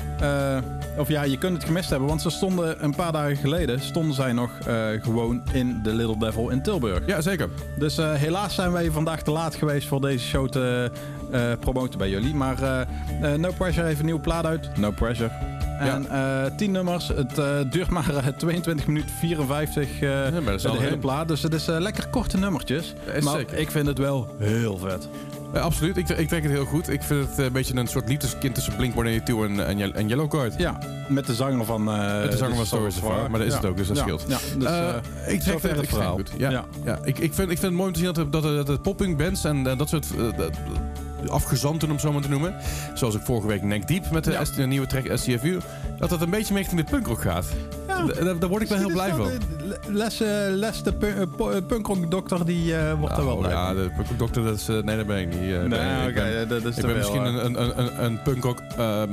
of 0.98 1.08
ja, 1.08 1.24
je 1.24 1.38
kunt 1.38 1.54
het 1.54 1.64
gemist 1.66 1.90
hebben, 1.90 2.08
want 2.08 2.21
ze 2.22 2.30
stonden 2.30 2.84
een 2.84 2.96
paar 2.96 3.12
dagen 3.12 3.36
geleden, 3.36 3.80
stonden 3.80 4.16
zij 4.16 4.34
nog 4.34 4.50
eh, 4.60 4.88
gewoon 5.02 5.42
in 5.52 5.80
The 5.84 5.94
Little 5.94 6.18
Devil 6.18 6.50
in 6.50 6.62
Tilburg. 6.62 7.00
Ja, 7.06 7.22
zeker. 7.22 7.50
Dus 7.80 7.98
eh, 7.98 8.14
helaas 8.14 8.56
zijn 8.56 8.72
wij 8.72 8.92
vandaag 8.92 9.24
te 9.24 9.32
laat 9.32 9.56
geweest 9.56 9.88
voor 9.88 10.02
deze 10.02 10.26
show 10.26 10.50
te 10.50 10.92
eh, 11.32 11.52
promoten 11.60 11.98
bij 12.00 12.10
jullie. 12.10 12.34
Maar 12.36 12.88
No 13.38 13.52
Pressure 13.58 13.86
heeft 13.86 14.00
een 14.00 14.06
nieuwe 14.06 14.22
plaat 14.22 14.46
uit. 14.46 14.78
No 14.78 14.92
Pressure. 14.92 15.32
En 15.82 16.10
eh 16.10 16.46
10 16.58 16.72
nummers. 16.72 17.08
Het 17.08 17.72
duurt 17.72 17.90
maar 17.90 18.16
eh, 18.16 18.28
22 18.28 18.88
minuten 18.88 19.10
54 19.10 20.02
eh, 20.02 20.10
maar 20.10 20.44
dat 20.44 20.54
is 20.54 20.62
de 20.62 20.70
hele 20.70 20.84
heen. 20.84 21.00
plaat. 21.00 21.28
Dus 21.28 21.42
het 21.42 21.54
is 21.54 21.66
lekker 21.66 22.08
korte 22.08 22.38
nummertjes. 22.38 22.94
Ja, 23.06 23.12
is 23.12 23.24
maar 23.24 23.38
zeker. 23.38 23.58
ik 23.58 23.72
vind 23.72 23.88
het 23.88 23.98
wel 23.98 24.36
heel 24.40 24.78
vet. 24.78 25.08
Eh, 25.54 25.62
absoluut, 25.62 25.97
ik, 25.97 26.10
ik 26.10 26.28
trek 26.28 26.43
het 26.43 26.52
heel 26.52 26.66
goed. 26.66 26.89
Ik 26.89 27.02
vind 27.04 27.30
het 27.30 27.39
eh, 27.39 27.45
een 27.45 27.52
beetje 27.52 27.76
een 27.76 27.88
soort 27.88 28.08
liefdeskind 28.08 28.56
tussen 28.56 28.74
Blink-182 28.76 29.26
en, 29.43 29.66
en, 29.68 29.95
en 29.95 30.08
Yellowcard. 30.08 30.54
Ja, 30.58 30.78
met 31.08 31.26
de 31.26 31.34
zanger 31.36 31.66
van... 31.66 31.91
eh 31.91 32.20
Met 32.22 32.32
de 32.32 32.38
zanger 32.38 32.56
van 32.56 32.66
Stories 32.66 33.02
of 33.02 33.28
maar 33.30 33.39
dat 33.39 33.47
is 33.47 33.54
het 33.54 33.66
ook, 33.66 33.78
dus 33.78 33.88
dat 33.88 33.97
ja. 33.97 34.04
scheelt. 34.04 34.26
Ja, 34.28 34.38
dus, 34.58 35.34
ik 35.34 35.41
trek 35.41 35.62
het, 35.62 35.76
het 35.76 35.88
verhaal. 35.89 36.16
goed. 36.16 36.32
Ja, 36.38 36.66
ja. 36.84 36.99
Ik, 37.04 37.20
ik, 37.20 37.34
vind, 37.34 37.52
ik 37.52 37.58
vind 37.58 37.62
het 37.62 37.74
mooi 37.74 37.88
om 37.88 37.93
te 37.93 37.99
zien 37.99 38.14
dat, 38.14 38.32
dat, 38.32 38.68
dat 38.68 38.82
popping 38.82 39.18
bands 39.18 39.43
en 39.43 39.64
dat 39.64 39.89
soort 39.89 40.08
dat- 40.38 40.52
afgezanten, 41.28 41.88
om 41.88 41.93
het 41.93 42.04
zo 42.04 42.12
maar 42.12 42.22
te 42.22 42.30
noemen. 42.30 42.56
Zoals 42.93 43.16
ik 43.16 43.22
vorige 43.24 43.47
week 43.47 43.62
Neck 43.62 43.88
Deep 43.88 44.12
met 44.12 44.24
de, 44.24 44.32
Ja. 44.32 44.43
S- 44.45 44.56
de 44.56 44.66
nieuwe 44.66 44.88
track 44.88 45.06
SCFU. 45.18 45.60
Dat 45.99 46.10
dat 46.10 46.22
een 46.22 46.30
beetje 46.30 46.54
meer 46.54 46.62
richting 46.64 46.82
de 46.86 46.91
punkrock 46.91 47.22
gaat. 47.22 47.45
Ja. 48.16 48.24
Daar, 48.24 48.39
daar 48.39 48.50
word 48.50 48.62
ik 48.62 48.68
wel 48.68 48.78
heel 48.78 48.92
blij 48.92 49.10
van. 49.14 49.30
Les, 49.88 50.22
eh, 50.22 50.28
Les 50.50 50.84
de 50.84 50.94
punk- 50.94 51.16
eh, 51.39 51.56
eh, 51.58 51.66
punkrock-dokter, 51.68 52.46
die 52.46 52.76
eh, 52.76 52.94
wordt 53.00 53.18
er 53.18 53.26
wel 53.26 53.36
Nou, 53.39 53.39
blij 53.48 53.52
ja, 53.54 53.66
van. 53.66 53.76
de 53.76 53.89
punkrock-dokter, 53.96 54.44
dat 54.44 54.56
is... 54.56 54.68
eh, 54.68 54.78
nee, 54.82 54.98
dat 54.98 55.08
ben 55.08 55.18
ik 55.18 55.28
niet. 55.28 55.54
eh, 55.54 55.64
Nee, 55.64 56.10
oké, 56.10 56.14
ben- 56.14 56.48
dat 56.48 56.66
is 56.66 56.78
Ik 56.78 56.86
ben 56.86 56.98
misschien 56.98 57.26
een, 57.26 57.46
een, 57.46 57.80
een, 57.80 58.04
een 58.04 58.22
punkrock 58.22 58.60
ehm 58.78 59.10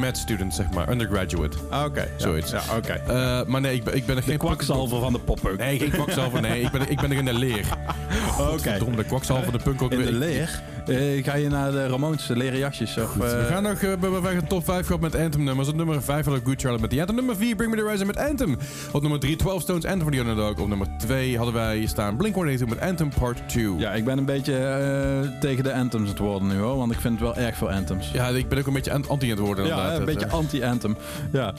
med 0.00 0.16
student, 0.18 0.54
zeg 0.54 0.70
maar. 0.70 0.88
Undergraduate. 0.90 1.56
Ah, 1.70 1.84
Oké, 1.84 2.00
ja. 2.00 2.06
Zoiets. 2.16 2.50
Ja, 2.50 2.60
oké. 2.76 2.92
Eh, 2.92 3.40
maar 3.46 3.60
nee, 3.60 3.74
ik 3.74 3.84
ben, 3.84 3.96
ik 3.96 4.06
ben 4.06 4.16
er 4.16 4.22
De 4.22 4.28
geen 4.28 4.38
kwakzalver 4.38 5.00
van 5.00 5.12
de 5.12 5.18
poppunk. 5.18 5.58
Nee, 5.58 5.78
geen 5.78 5.90
kwakzalver. 5.90 6.40
Nee, 6.40 6.60
ik 6.62 6.70
ben, 6.70 6.90
ik 6.90 7.00
ben 7.00 7.10
er 7.10 7.16
in 7.16 7.24
de 7.24 7.32
leer. 7.32 7.66
Oké. 8.52 8.78
De 8.96 9.04
kwakzalver, 9.04 9.52
de 9.52 9.58
punkrock. 9.58 9.92
In 9.92 10.04
de 10.04 10.12
leer? 10.12 10.62
Eh, 10.86 11.24
ga 11.24 11.34
je 11.34 11.48
naar 11.48 11.70
de 11.70 11.86
Ramones 11.86 12.26
leren 12.28 12.58
jasjes? 12.58 12.98
Of, 12.98 13.14
We 13.14 13.46
gaan 13.48 13.62
nog 13.62 13.72
uh, 13.72 13.80
we 13.80 14.06
hebben 14.12 14.36
een 14.36 14.46
top 14.46 14.64
5 14.64 14.86
gehad 14.86 15.00
met 15.00 15.14
Anthem 15.16 15.42
nummers. 15.44 15.68
Op 15.68 15.74
nummer 15.76 16.02
5 16.02 16.24
hadden 16.24 16.42
we 16.44 16.48
Good 16.50 16.60
Charlotte 16.60 16.86
met 16.88 16.98
Anthem. 16.98 17.14
Nummer 17.16 17.36
4 17.36 17.56
Bring 17.56 17.70
Me 17.70 17.76
The 17.76 17.82
Horizon 17.82 18.06
met 18.14 18.28
Anthem. 18.28 18.56
Op 18.92 19.00
nummer 19.00 19.20
3 19.20 19.36
12 19.36 19.62
Stones 19.62 19.84
Anthem 19.84 20.02
for 20.02 20.10
the 20.12 20.18
Underdog. 20.18 20.58
Op 20.58 20.68
nummer 20.68 20.86
2 20.98 21.36
hadden 21.36 21.54
wij 21.54 21.86
staan 21.86 22.16
Blink-182 22.16 22.68
met 22.68 22.80
Anthem 22.80 23.08
Part 23.18 23.48
2. 23.48 23.76
Ja, 23.76 23.92
ik 23.92 24.04
ben 24.04 24.18
een 24.18 24.24
beetje 24.24 24.56
eh, 24.56 25.40
tegen 25.40 25.64
de 25.64 25.74
anthems 25.74 26.08
het 26.08 26.18
worden 26.18 26.48
nu 26.48 26.58
hoor. 26.58 26.76
Want 26.76 26.92
ik 26.92 27.00
vind 27.00 27.20
het 27.20 27.22
wel 27.22 27.36
erg 27.44 27.56
veel 27.56 27.70
anthems. 27.70 28.10
Ja, 28.12 28.28
ik 28.28 28.48
ben 28.48 28.58
ook 28.58 28.66
een 28.66 28.72
beetje 28.72 28.92
an- 28.92 29.08
anti 29.08 29.24
aan 29.30 29.36
het 29.36 29.46
worden. 29.46 29.66
Ja, 29.66 29.94
een 29.94 30.04
beetje 30.04 30.26
eh, 30.26 30.32
anti-anthem. 30.32 30.96
Ja. 31.32 31.52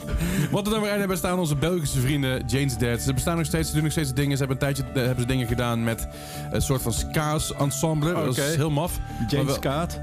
Wat 0.50 0.66
er 0.66 0.72
nummer 0.72 0.90
1 0.90 0.98
hebben 0.98 1.16
staan 1.16 1.38
onze 1.38 1.56
Belgische 1.56 2.00
vrienden 2.00 2.42
Jane's 2.46 2.76
Dead. 2.78 3.00
Ze 3.00 3.12
bestaan 3.14 3.36
nog 3.36 3.46
steeds, 3.46 3.68
ze 3.68 3.74
doen 3.74 3.82
nog 3.82 3.92
steeds 3.92 4.14
dingen. 4.14 4.36
Ze 4.36 4.44
hebben 4.44 4.68
een 4.68 4.74
tijdje 4.74 4.92
eh, 4.94 5.06
hebben 5.06 5.20
ze 5.20 5.26
dingen 5.26 5.46
gedaan 5.46 5.84
met 5.84 6.08
een 6.50 6.62
soort 6.62 6.82
van 6.82 6.92
ska's 6.92 7.54
ensemble. 7.54 8.12
Dat 8.12 8.36
is 8.38 8.54
heel 8.54 8.70
maf. 8.70 8.98
James 9.28 9.58
Kaat. 9.58 10.00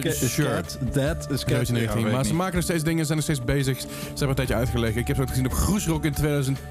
Ska- 0.00 0.10
sure. 0.28 0.48
Dead, 0.92 1.26
maar 2.12 2.24
ze 2.24 2.34
maken 2.34 2.54
nog 2.54 2.64
steeds 2.64 2.84
dingen, 2.84 3.04
zijn 3.04 3.16
nog 3.16 3.26
steeds 3.26 3.44
bezig. 3.44 3.80
Ze 3.80 3.86
hebben 4.08 4.28
een 4.28 4.34
tijdje 4.34 4.54
uitgelegd. 4.54 4.96
Ik 4.96 5.06
heb 5.06 5.16
ze 5.16 5.22
ook 5.22 5.28
gezien 5.28 5.46
op 5.46 5.52
Groesrock 5.52 6.04
in 6.04 6.12
2004, 6.12 6.62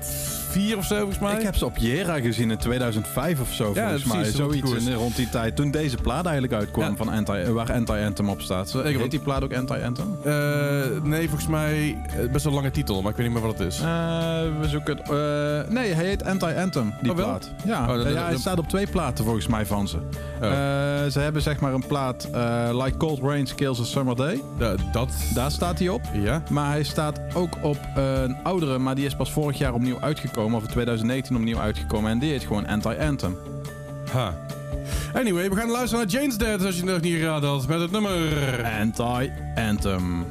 2004 0.52 0.78
of 0.78 0.86
zo, 0.86 0.96
volgens 0.98 1.20
mij. 1.20 1.36
Ik 1.36 1.42
heb 1.44 1.56
ze 1.56 1.66
op 1.66 1.78
Jera 1.78 2.20
gezien 2.20 2.52
in 2.52 2.58
2005 2.58 3.40
of 3.42 3.54
zo, 3.54 3.72
Ja, 3.74 3.82
volgens 3.82 4.04
mij. 4.04 4.18
precies, 4.18 4.36
Zoiets 4.36 4.86
in, 4.86 4.94
rond 4.94 5.16
die 5.16 5.30
tijd. 5.30 5.56
Toen 5.56 5.72
deze 5.72 5.98
plaat 5.98 6.26
eigenlijk 6.26 6.54
uitkwam, 6.54 6.90
Ja. 6.90 6.96
van 6.96 7.10
Anti, 7.10 7.32
eh, 7.32 7.50
waar 7.50 7.74
Anti-Anthem 7.74 8.30
op 8.30 8.42
staat. 8.42 8.76
Ik 8.86 8.98
Heet 8.98 9.12
die 9.12 9.20
plaat 9.20 9.44
ook 9.44 9.54
Anti-Anthem? 9.54 10.18
Eh, 10.24 10.32
nee, 11.04 11.28
volgens 11.30 11.48
mij 11.50 11.98
eh, 12.08 12.32
best 12.32 12.44
wel 12.44 12.54
een 12.54 12.60
lange 12.60 12.72
titel, 12.72 13.02
maar 13.02 13.12
ik 13.12 13.18
weet 13.18 13.26
niet 13.26 13.36
meer 13.36 13.46
wat 13.48 13.58
het 13.58 13.68
is. 13.68 13.80
Eh, 13.80 13.86
we 14.62 14.68
zoeken 14.68 14.98
het. 14.98 15.10
eh, 15.10 15.74
nee, 15.74 15.94
hij 15.94 16.06
heet 16.06 16.24
Anti-Anthem, 16.26 16.94
die 17.02 17.12
Oh, 17.12 17.18
plaat. 17.18 17.52
Ja, 17.66 17.96
Oh, 17.98 18.12
ja 18.12 18.26
hij 18.26 18.38
staat 18.38 18.58
op 18.60 18.68
twee 18.68 18.88
platen 18.88 19.24
volgens 19.24 19.48
mij 19.48 19.66
van 19.66 19.88
ze. 19.88 19.98
Oh. 20.42 20.46
Eh, 20.46 21.12
ze 21.12 21.20
hebben 21.20 21.42
zeg 21.42 21.60
maar 21.60 21.74
een 21.74 21.86
plaat, 21.88 22.28
eh, 22.34 22.70
Like 22.84 22.98
Cold 22.98 23.20
Rain 23.22 23.48
Kills 23.56 23.80
a 23.80 23.84
Summer 23.84 24.16
Day. 24.16 24.42
Da- 24.58 24.76
dat, 24.92 25.10
Daar 25.34 25.52
staat 25.52 25.80
hij 25.80 25.90
op. 25.90 26.02
ja. 26.14 26.42
Maar 26.50 26.70
hij 26.72 26.84
staat 26.84 27.20
ook 27.34 27.54
op 27.62 27.78
eh, 27.96 28.22
een 28.22 28.38
oudere, 28.44 28.78
maar 28.78 28.96
die 28.96 29.06
is 29.06 29.16
pas 29.16 29.32
vorig 29.32 29.58
jaar 29.58 29.74
opnieuw 29.74 30.00
uitgekomen. 30.00 30.36
Of 30.38 30.64
in 30.64 30.70
2019 30.70 31.36
opnieuw 31.36 31.60
uitgekomen. 31.60 32.12
En 32.12 32.20
die 32.20 32.32
heet 32.32 32.44
gewoon 32.44 32.68
Anti-Anthem. 32.68 33.38
Ha. 34.12 34.38
Anyway, 35.14 35.50
we 35.50 35.56
gaan 35.56 35.70
luisteren 35.70 36.06
naar 36.06 36.14
Jane's 36.14 36.38
Dead, 36.38 36.66
als 36.66 36.76
je 36.76 36.82
het 36.82 36.92
nog 36.92 37.02
niet 37.02 37.20
geraden 37.20 37.50
had, 37.50 37.68
met 37.68 37.80
het 37.80 37.92
nummer... 37.92 38.12
Anti-Anthem. 38.82 40.26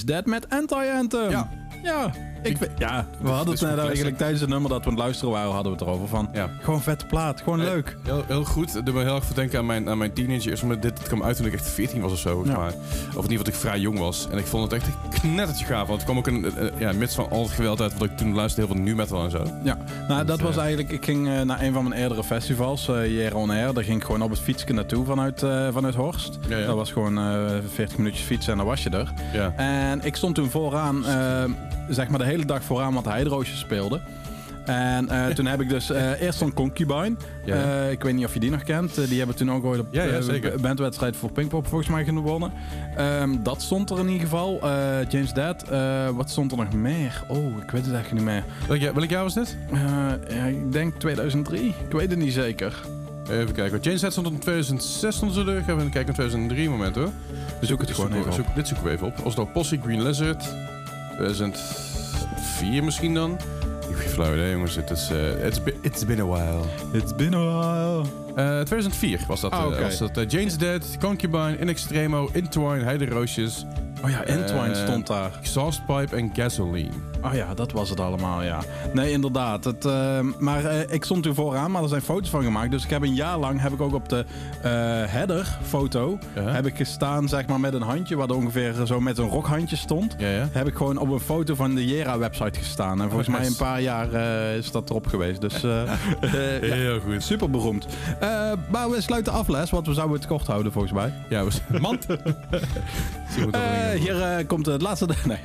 Dead 0.00 0.26
met 0.26 0.48
Anti-Anthem. 0.48 1.30
Ja. 1.30 1.50
Ja. 1.82 2.12
Ik, 2.42 2.56
ja, 2.78 3.06
we 3.20 3.28
hadden 3.28 3.52
het 3.54 3.62
net 3.62 3.78
eigenlijk 3.78 4.16
tijdens 4.16 4.40
het 4.40 4.48
nummer 4.50 4.70
dat 4.70 4.78
we 4.80 4.84
aan 4.84 4.92
het 4.92 5.02
luisteren 5.02 5.32
waren, 5.34 5.52
hadden 5.52 5.72
we 5.72 5.78
het 5.78 5.86
erover 5.88 6.08
van. 6.08 6.28
Ja. 6.32 6.48
Gewoon 6.60 6.82
vette 6.82 7.06
plaat, 7.06 7.40
gewoon 7.40 7.58
leuk. 7.58 7.96
Heel, 8.02 8.24
heel 8.26 8.44
goed. 8.44 8.72
Het 8.74 8.86
doet 8.86 8.94
me 8.94 9.02
heel 9.02 9.14
erg 9.14 9.24
denken 9.26 9.58
aan 9.58 9.66
mijn, 9.66 9.88
aan 9.88 9.98
mijn 9.98 10.12
teenagers. 10.12 10.62
Maar 10.62 10.80
dit, 10.80 10.96
dit 10.96 11.06
kwam 11.08 11.22
uit 11.22 11.36
toen 11.36 11.46
ik 11.46 11.52
echt 11.52 11.68
14 11.68 12.00
was 12.00 12.12
of 12.12 12.18
zo, 12.18 12.42
Ja. 12.44 12.56
mij. 12.58 12.66
Of 12.68 12.72
in 12.72 12.76
ieder 13.06 13.22
geval 13.22 13.36
dat 13.36 13.46
ik 13.48 13.54
vrij 13.54 13.78
jong 13.78 13.98
was. 13.98 14.28
En 14.30 14.38
ik 14.38 14.46
vond 14.46 14.62
het 14.70 14.72
echt 14.82 14.86
een 14.86 15.10
knettertje 15.20 15.64
gaaf. 15.64 15.86
Want 15.88 16.00
het 16.02 16.04
kwam 16.04 16.18
ook 16.18 16.26
een, 16.26 16.52
een- 16.64 16.70
ja, 16.78 16.92
mits 16.92 17.14
van 17.14 17.30
al 17.30 17.42
het 17.42 17.50
geweld 17.50 17.80
uit. 17.80 17.98
Want 17.98 18.10
ik 18.10 18.16
toen 18.16 18.34
luisterde 18.34 18.66
heel 18.66 18.76
veel 18.76 18.84
nu 18.84 18.94
metal 18.94 19.24
en 19.24 19.30
zo. 19.30 19.44
Ja, 19.64 19.78
nou 20.08 20.24
dat 20.24 20.38
eh, 20.38 20.44
was 20.44 20.56
eigenlijk, 20.56 20.90
ik 20.92 21.04
ging 21.04 21.28
eh, 21.28 21.40
naar 21.40 21.60
een 21.62 21.72
van 21.72 21.88
mijn 21.88 22.00
eerdere 22.00 22.24
festivals, 22.24 22.88
eh 22.88 23.06
Jera 23.06 23.36
On 23.36 23.50
Air. 23.50 23.74
Daar 23.74 23.84
ging 23.84 23.96
ik 23.96 24.04
gewoon 24.04 24.22
op 24.22 24.30
het 24.30 24.38
fietsje 24.40 24.72
naartoe 24.72 25.04
vanuit, 25.04 25.42
eh, 25.42 25.68
vanuit 25.72 25.94
Horst. 25.94 26.38
Ja, 26.48 26.56
ja. 26.56 26.66
Dat 26.66 26.76
was 26.76 26.92
gewoon 26.92 27.18
eh 27.18 27.50
40 27.74 27.96
minuutjes 27.98 28.24
fietsen 28.26 28.52
en 28.52 28.58
dan 28.58 28.66
was 28.66 28.82
je 28.82 28.90
er. 28.90 29.12
Ja. 29.32 29.52
En 29.56 30.00
ik 30.04 30.16
stond 30.16 30.34
toen 30.34 30.50
vooraan, 30.50 31.06
eh, 31.06 31.44
zeg 31.88 32.08
maar 32.08 32.18
de 32.18 32.24
hele 32.24 32.31
dag 32.38 32.62
vooraan, 32.64 32.94
want 32.94 33.12
Hydroosje 33.12 33.56
speelde. 33.56 34.00
En 34.64 35.08
eh, 35.08 35.26
toen 35.26 35.46
heb 35.46 35.60
ik 35.60 35.68
dus 35.68 35.90
eh, 35.90 36.10
eerst 36.22 36.38
zo'n 36.38 36.52
Concubine. 36.52 37.14
Eh, 37.46 37.90
ik 37.90 38.02
weet 38.02 38.14
niet 38.14 38.24
of 38.24 38.34
je 38.34 38.40
die 38.40 38.50
nog 38.50 38.62
kent. 38.62 39.08
Die 39.08 39.18
hebben 39.18 39.36
toen 39.36 39.52
ook 39.52 39.64
ooit 39.64 39.80
op 39.80 39.86
Ja, 39.90 40.04
bandwedstrijd 40.60 41.16
voor 41.16 41.32
Pinkpop 41.32 41.66
volgens 41.66 41.90
mij 41.90 42.04
gewonnen. 42.04 42.52
Ehm, 42.96 43.42
dat 43.42 43.62
stond 43.62 43.90
er 43.90 43.98
in 43.98 44.06
ieder 44.08 44.20
geval. 44.20 44.58
James 45.08 45.32
Dead. 45.32 45.64
Wat 46.14 46.30
stond 46.30 46.50
er 46.52 46.56
nog 46.58 46.72
meer? 46.72 47.24
Oh, 47.28 47.38
ik 47.62 47.70
weet 47.70 47.84
het 47.84 47.94
eigenlijk 47.94 48.12
niet 48.12 48.24
meer. 48.24 48.44
Welk, 48.68 48.80
jaar- 48.80 48.94
welk 48.94 49.10
jaar 49.10 49.22
was 49.22 49.34
dit? 49.34 49.56
Ja, 49.72 50.18
ik 50.46 50.72
denk 50.72 50.94
2003. 50.98 51.66
Ik 51.88 51.92
weet 51.92 52.10
het 52.10 52.18
niet 52.18 52.32
zeker. 52.32 52.80
Even 53.30 53.52
kijken. 53.52 53.78
James 53.80 54.00
Head 54.00 54.12
stond 54.12 54.26
in 54.30 54.38
2006 54.38 55.20
onder 55.22 55.36
de 55.44 55.44
deur. 55.50 55.62
Gaan 55.62 55.74
we 55.74 55.80
even 55.80 55.90
kijken 55.92 56.08
in 56.08 56.14
2003 56.14 56.70
moment 56.70 56.94
hoor. 56.94 57.10
We 57.60 57.66
zoeken 57.66 57.86
het 57.86 57.94
gewoon 57.96 58.12
even 58.12 58.26
op. 58.26 58.32
zoek- 58.32 58.54
dit 58.54 58.68
zoeken 58.68 58.86
we 58.86 58.92
even 58.92 59.06
op. 59.06 59.18
Als 59.24 59.36
het 59.36 59.52
Posse 59.52 59.78
Green 59.82 60.02
Lizard. 60.02 60.44
2004 62.34 62.84
misschien 62.84 63.14
dan. 63.14 63.32
Ik 63.32 63.88
heb 63.88 63.96
geen 63.96 64.08
flauw 64.08 64.34
idee 64.34 64.50
jongens. 64.50 64.74
Het 64.74 64.90
is, 64.90 65.10
eh, 65.10 65.46
it's, 65.46 65.62
been, 65.62 65.74
it's 65.80 66.04
been 66.04 66.20
a 66.20 66.26
while. 66.26 66.62
It's 66.92 67.14
been 67.14 67.34
a 67.34 67.38
while. 67.38 68.22
Eh, 68.34 68.60
2004 68.60 69.18
was 69.26 69.40
dat. 69.40 69.50
Ah, 69.50 69.76
eh, 69.76 69.82
was 69.82 69.98
dat 69.98 70.16
eh, 70.16 70.28
Jane's 70.28 70.58
Dead, 70.58 70.96
Concubine, 71.00 71.56
In 71.58 71.68
Extremo, 71.68 72.28
Intwine, 72.32 72.82
Heide 72.82 73.06
Roosjes, 73.06 73.64
Oh 74.04 74.10
ja, 74.10 74.24
Entwine 74.24 74.74
Eh, 74.74 74.82
stond 74.82 75.06
daar. 75.06 75.30
Exhaust 75.40 75.86
Pipe 75.86 76.16
en 76.16 76.30
Gasoline. 76.34 76.90
Oh 77.24 77.34
ja, 77.34 77.54
dat 77.54 77.72
was 77.72 77.90
het 77.90 78.00
allemaal, 78.00 78.42
ja. 78.42 78.58
Nee, 78.92 79.10
inderdaad. 79.10 79.64
Het, 79.64 79.84
eh, 79.84 80.18
maar 80.38 80.64
eh, 80.64 80.80
ik 80.94 81.04
stond 81.04 81.22
toen 81.22 81.34
vooraan, 81.34 81.70
maar 81.70 81.82
er 81.82 81.88
zijn 81.88 82.02
foto's 82.02 82.30
van 82.30 82.42
gemaakt. 82.42 82.70
Dus 82.70 82.84
ik 82.84 82.90
heb 82.90 83.02
een 83.02 83.14
jaar 83.14 83.38
lang, 83.38 83.60
heb 83.60 83.72
ik 83.72 83.80
ook 83.80 83.94
op 83.94 84.08
de 84.08 84.24
eh 84.62 84.70
header 85.12 85.58
foto, 85.62 86.18
Ja. 86.34 86.42
heb 86.42 86.66
ik 86.66 86.76
gestaan 86.76 87.28
zeg 87.28 87.46
maar 87.46 87.60
met 87.60 87.74
een 87.74 87.82
handje, 87.82 88.16
wat 88.16 88.32
ongeveer 88.32 88.74
zo 88.86 89.00
met 89.00 89.18
een 89.18 89.28
rokhandje 89.28 89.76
stond. 89.76 90.14
Ja, 90.18 90.28
ja. 90.28 90.48
Heb 90.52 90.66
ik 90.68 90.74
gewoon 90.76 90.98
op 90.98 91.10
een 91.10 91.20
foto 91.20 91.54
van 91.54 91.74
de 91.74 91.86
Jera 91.86 92.18
website 92.18 92.58
gestaan. 92.58 93.00
En 93.00 93.06
volgens 93.06 93.28
Oh, 93.28 93.34
mij 93.34 93.42
nice. 93.42 93.52
een 93.52 93.66
paar 93.66 93.80
jaar 93.80 94.12
eh, 94.12 94.56
is 94.56 94.70
dat 94.70 94.90
erop 94.90 95.06
geweest. 95.06 95.40
Dus 95.40 95.62
eh, 95.62 95.82
eh, 96.20 96.62
ja, 96.68 96.74
Heel 96.74 97.00
goed. 97.00 97.22
super 97.22 97.50
beroemd. 97.50 97.86
Eh, 98.20 98.52
maar 98.70 98.90
we 98.90 99.00
sluiten 99.00 99.32
af, 99.32 99.48
Les, 99.48 99.70
want 99.70 99.86
we 99.86 99.94
zouden 99.94 100.16
het 100.16 100.26
kort 100.26 100.46
houden 100.46 100.72
volgens 100.72 100.92
mij. 100.92 101.12
Ja, 101.28 101.44
we 101.44 101.50
Mand. 101.80 102.06
Zie 103.30 103.42
goed 103.42 103.52
dat 103.52 103.62
we 103.62 103.68
dingen- 103.91 103.91
hier 103.98 104.22
eh, 104.22 104.46
komt 104.46 104.66
het 104.66 104.82
laatste. 104.82 105.06
Nee. 105.24 105.38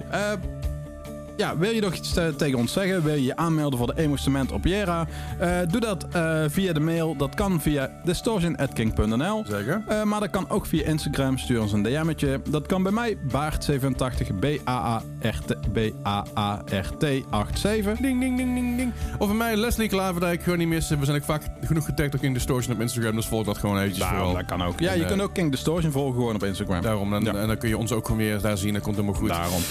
Ja, 1.38 1.58
wil 1.58 1.72
je 1.72 1.82
nog 1.82 1.94
iets 1.94 2.16
eh, 2.16 2.28
tegen 2.28 2.58
ons 2.60 2.74
zeggen? 2.74 3.04
Wil 3.04 3.14
je 3.14 3.24
je 3.24 3.36
aanmelden 3.36 3.78
voor 3.80 3.88
de 3.88 4.02
Emo 4.02 4.16
Cement 4.16 4.52
op 4.52 4.66
Jera? 4.66 5.08
Eh, 5.40 5.50
doe 5.70 5.80
dat 5.82 6.08
eh, 6.12 6.44
via 6.48 6.74
de 6.74 6.80
mail. 6.80 7.16
Dat 7.16 7.36
kan 7.36 7.62
via 7.62 7.92
distortion.king.nl. 8.04 9.44
Zeker. 9.48 9.84
Maar 10.06 10.20
dat 10.20 10.30
kan 10.30 10.50
ook 10.50 10.66
via 10.66 10.86
Instagram. 10.86 11.38
Stuur 11.38 11.62
ons 11.62 11.72
een 11.74 11.84
DM'tje. 11.84 12.42
Dat 12.50 12.66
kan 12.66 12.84
bij 12.84 12.92
mij 12.92 13.18
Baart87 13.32 14.40
B-A-A-R-T 14.40 15.72
B-A-A-R-T 15.74 17.02
87. 17.02 17.98
Ding, 17.98 18.20
ding, 18.20 18.38
ding, 18.38 18.54
ding, 18.56 18.78
ding. 18.78 18.94
Of 19.18 19.28
bij 19.28 19.36
mij, 19.38 19.56
Leslie 19.56 19.88
Klaverdijk, 19.90 20.44
gewoon 20.44 20.58
niet 20.58 20.68
missen. 20.68 21.00
We 21.00 21.06
zijn 21.06 21.18
ook 21.18 21.24
vaak 21.24 21.44
genoeg 21.62 21.86
getagd 21.86 22.16
ook 22.16 22.22
in 22.22 22.34
Distortion 22.34 22.76
op 22.76 22.82
Instagram, 22.82 23.16
dus 23.16 23.26
volg 23.28 23.46
dat 23.46 23.58
gewoon 23.58 23.78
eventjes 23.78 24.00
Daarom, 24.00 24.18
vooral. 24.20 24.36
dat 24.38 24.46
kan 24.46 24.64
ook. 24.64 24.80
Ja, 24.80 24.92
En, 24.92 25.00
je 25.00 25.06
kunt 25.06 25.22
ook 25.22 25.34
King 25.34 25.52
Distortion 25.52 25.92
volgen 25.92 26.14
gewoon 26.16 26.36
op 26.36 26.44
Instagram. 26.44 26.82
Daarom, 26.82 27.14
en, 27.14 27.24
Ja. 27.24 27.34
en 27.34 27.48
dan 27.48 27.58
kun 27.58 27.70
je 27.70 27.78
ons 27.78 27.92
ook 27.92 28.06
gewoon 28.06 28.22
weer 28.22 28.42
daar 28.42 28.58
zien. 28.58 28.74
Dat 28.74 28.82
komt 28.82 28.96
helemaal 28.96 29.20
goed. 29.20 29.30
Daarom. 29.30 29.62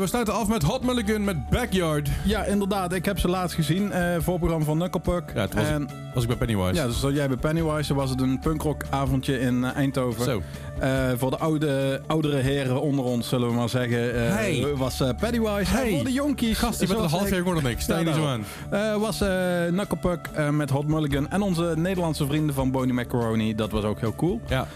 We 0.00 0.06
sluiten 0.06 0.34
af 0.34 0.48
met 0.48 0.62
Hot 0.62 0.82
Mulligan 0.84 1.02
met 1.06 1.48
Backyard. 1.50 2.08
Ja, 2.24 2.44
inderdaad. 2.44 2.92
Ik 2.92 3.04
heb 3.04 3.18
ze 3.18 3.28
laatst 3.28 3.54
gezien. 3.54 3.92
eh 3.92 4.16
voorprogramma 4.20 4.64
van 4.64 4.78
Knucklepuck. 4.78 5.30
Ja, 5.34 5.40
het 5.40 5.54
was, 5.54 5.64
en 5.64 5.88
was 6.14 6.22
ik 6.22 6.28
bij 6.28 6.38
Pennywise. 6.38 6.74
Ja, 6.74 6.86
dus 6.86 7.00
zat 7.00 7.14
jij 7.14 7.28
bij 7.28 7.36
Pennywise 7.36 7.94
was 7.94 8.10
het 8.10 8.20
een 8.20 8.38
punkrockavondje 8.38 9.40
in 9.40 9.64
eh, 9.64 9.76
Eindhoven. 9.76 10.24
Zo. 10.24 10.42
Eh, 10.78 10.90
voor 11.16 11.30
de 11.30 11.38
oude, 11.38 12.00
oudere 12.06 12.36
heren 12.36 12.80
onder 12.80 13.04
ons, 13.04 13.28
zullen 13.28 13.48
we 13.48 13.54
maar 13.54 13.68
zeggen, 13.68 14.14
eh, 14.14 14.28
Hey. 14.34 14.66
was 14.76 15.02
Pennywise. 15.20 15.70
Hey. 15.70 15.88
En 15.88 15.94
voor 15.94 16.04
de 16.04 16.12
jonkies. 16.12 16.58
Gast, 16.58 16.78
die 16.78 16.94
al 16.94 17.02
een 17.04 17.08
half 17.10 17.26
ik- 17.28 17.34
jaar 17.44 17.44
dan 17.54 17.66
ik. 17.66 17.80
Sta 17.80 17.98
niet 17.98 18.06
zo 18.14 18.20
daarom. 18.20 18.44
aan. 18.70 19.00
Was 19.00 19.18
Knucklepuck 19.68 20.28
eh, 20.34 20.48
met 20.50 20.70
Hot 20.70 20.86
Mulligan 20.86 21.30
en 21.30 21.42
onze 21.42 21.72
Nederlandse 21.76 22.26
vrienden 22.26 22.54
van 22.54 22.70
Boney 22.70 22.94
Macaroni. 22.94 23.54
Dat 23.54 23.70
was 23.70 23.84
ook 23.84 24.00
heel 24.00 24.14
cool. 24.14 24.40
Ja. 24.48 24.66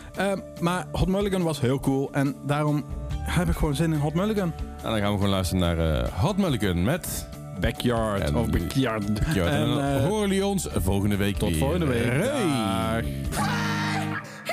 Maar 0.60 0.86
Hot 0.92 1.08
Mulligan 1.08 1.42
was 1.42 1.60
heel 1.60 1.80
cool 1.80 2.08
en 2.12 2.34
daarom 2.46 2.84
heb 3.22 3.48
ik 3.48 3.56
gewoon 3.56 3.74
zin 3.74 3.92
in 3.92 3.98
Hot 3.98 4.14
Mulligan. 4.14 4.52
En 4.82 4.90
dan 4.90 4.98
gaan 5.00 5.10
we 5.10 5.14
gewoon 5.16 5.28
luisteren 5.28 5.60
naar 5.76 6.02
eh, 6.02 6.12
Hot 6.12 6.36
Mulligan 6.36 6.82
met 6.82 7.28
Backyard 7.60 8.20
En- 8.22 8.36
of 8.36 8.50
Backyard. 8.50 9.14
Backyard. 9.14 9.48
En, 9.50 9.54
En, 9.60 9.66
dan 9.68 9.80
eh, 9.80 10.04
horen 10.04 10.28
jullie 10.28 10.46
ons 10.46 10.68
volgende 10.76 11.16
week 11.16 11.36
tot 11.36 11.48
weer. 11.50 11.58
volgende 11.58 11.86
week. 11.86 12.04
Hey. 12.04 13.02
Dag. 13.30 13.46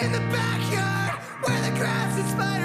In 0.02 0.12
the 0.12 0.22
backyard, 0.32 1.20
where 1.42 1.62
the 1.62 1.76
grass 1.80 2.20
and 2.20 2.30
spider 2.30 2.65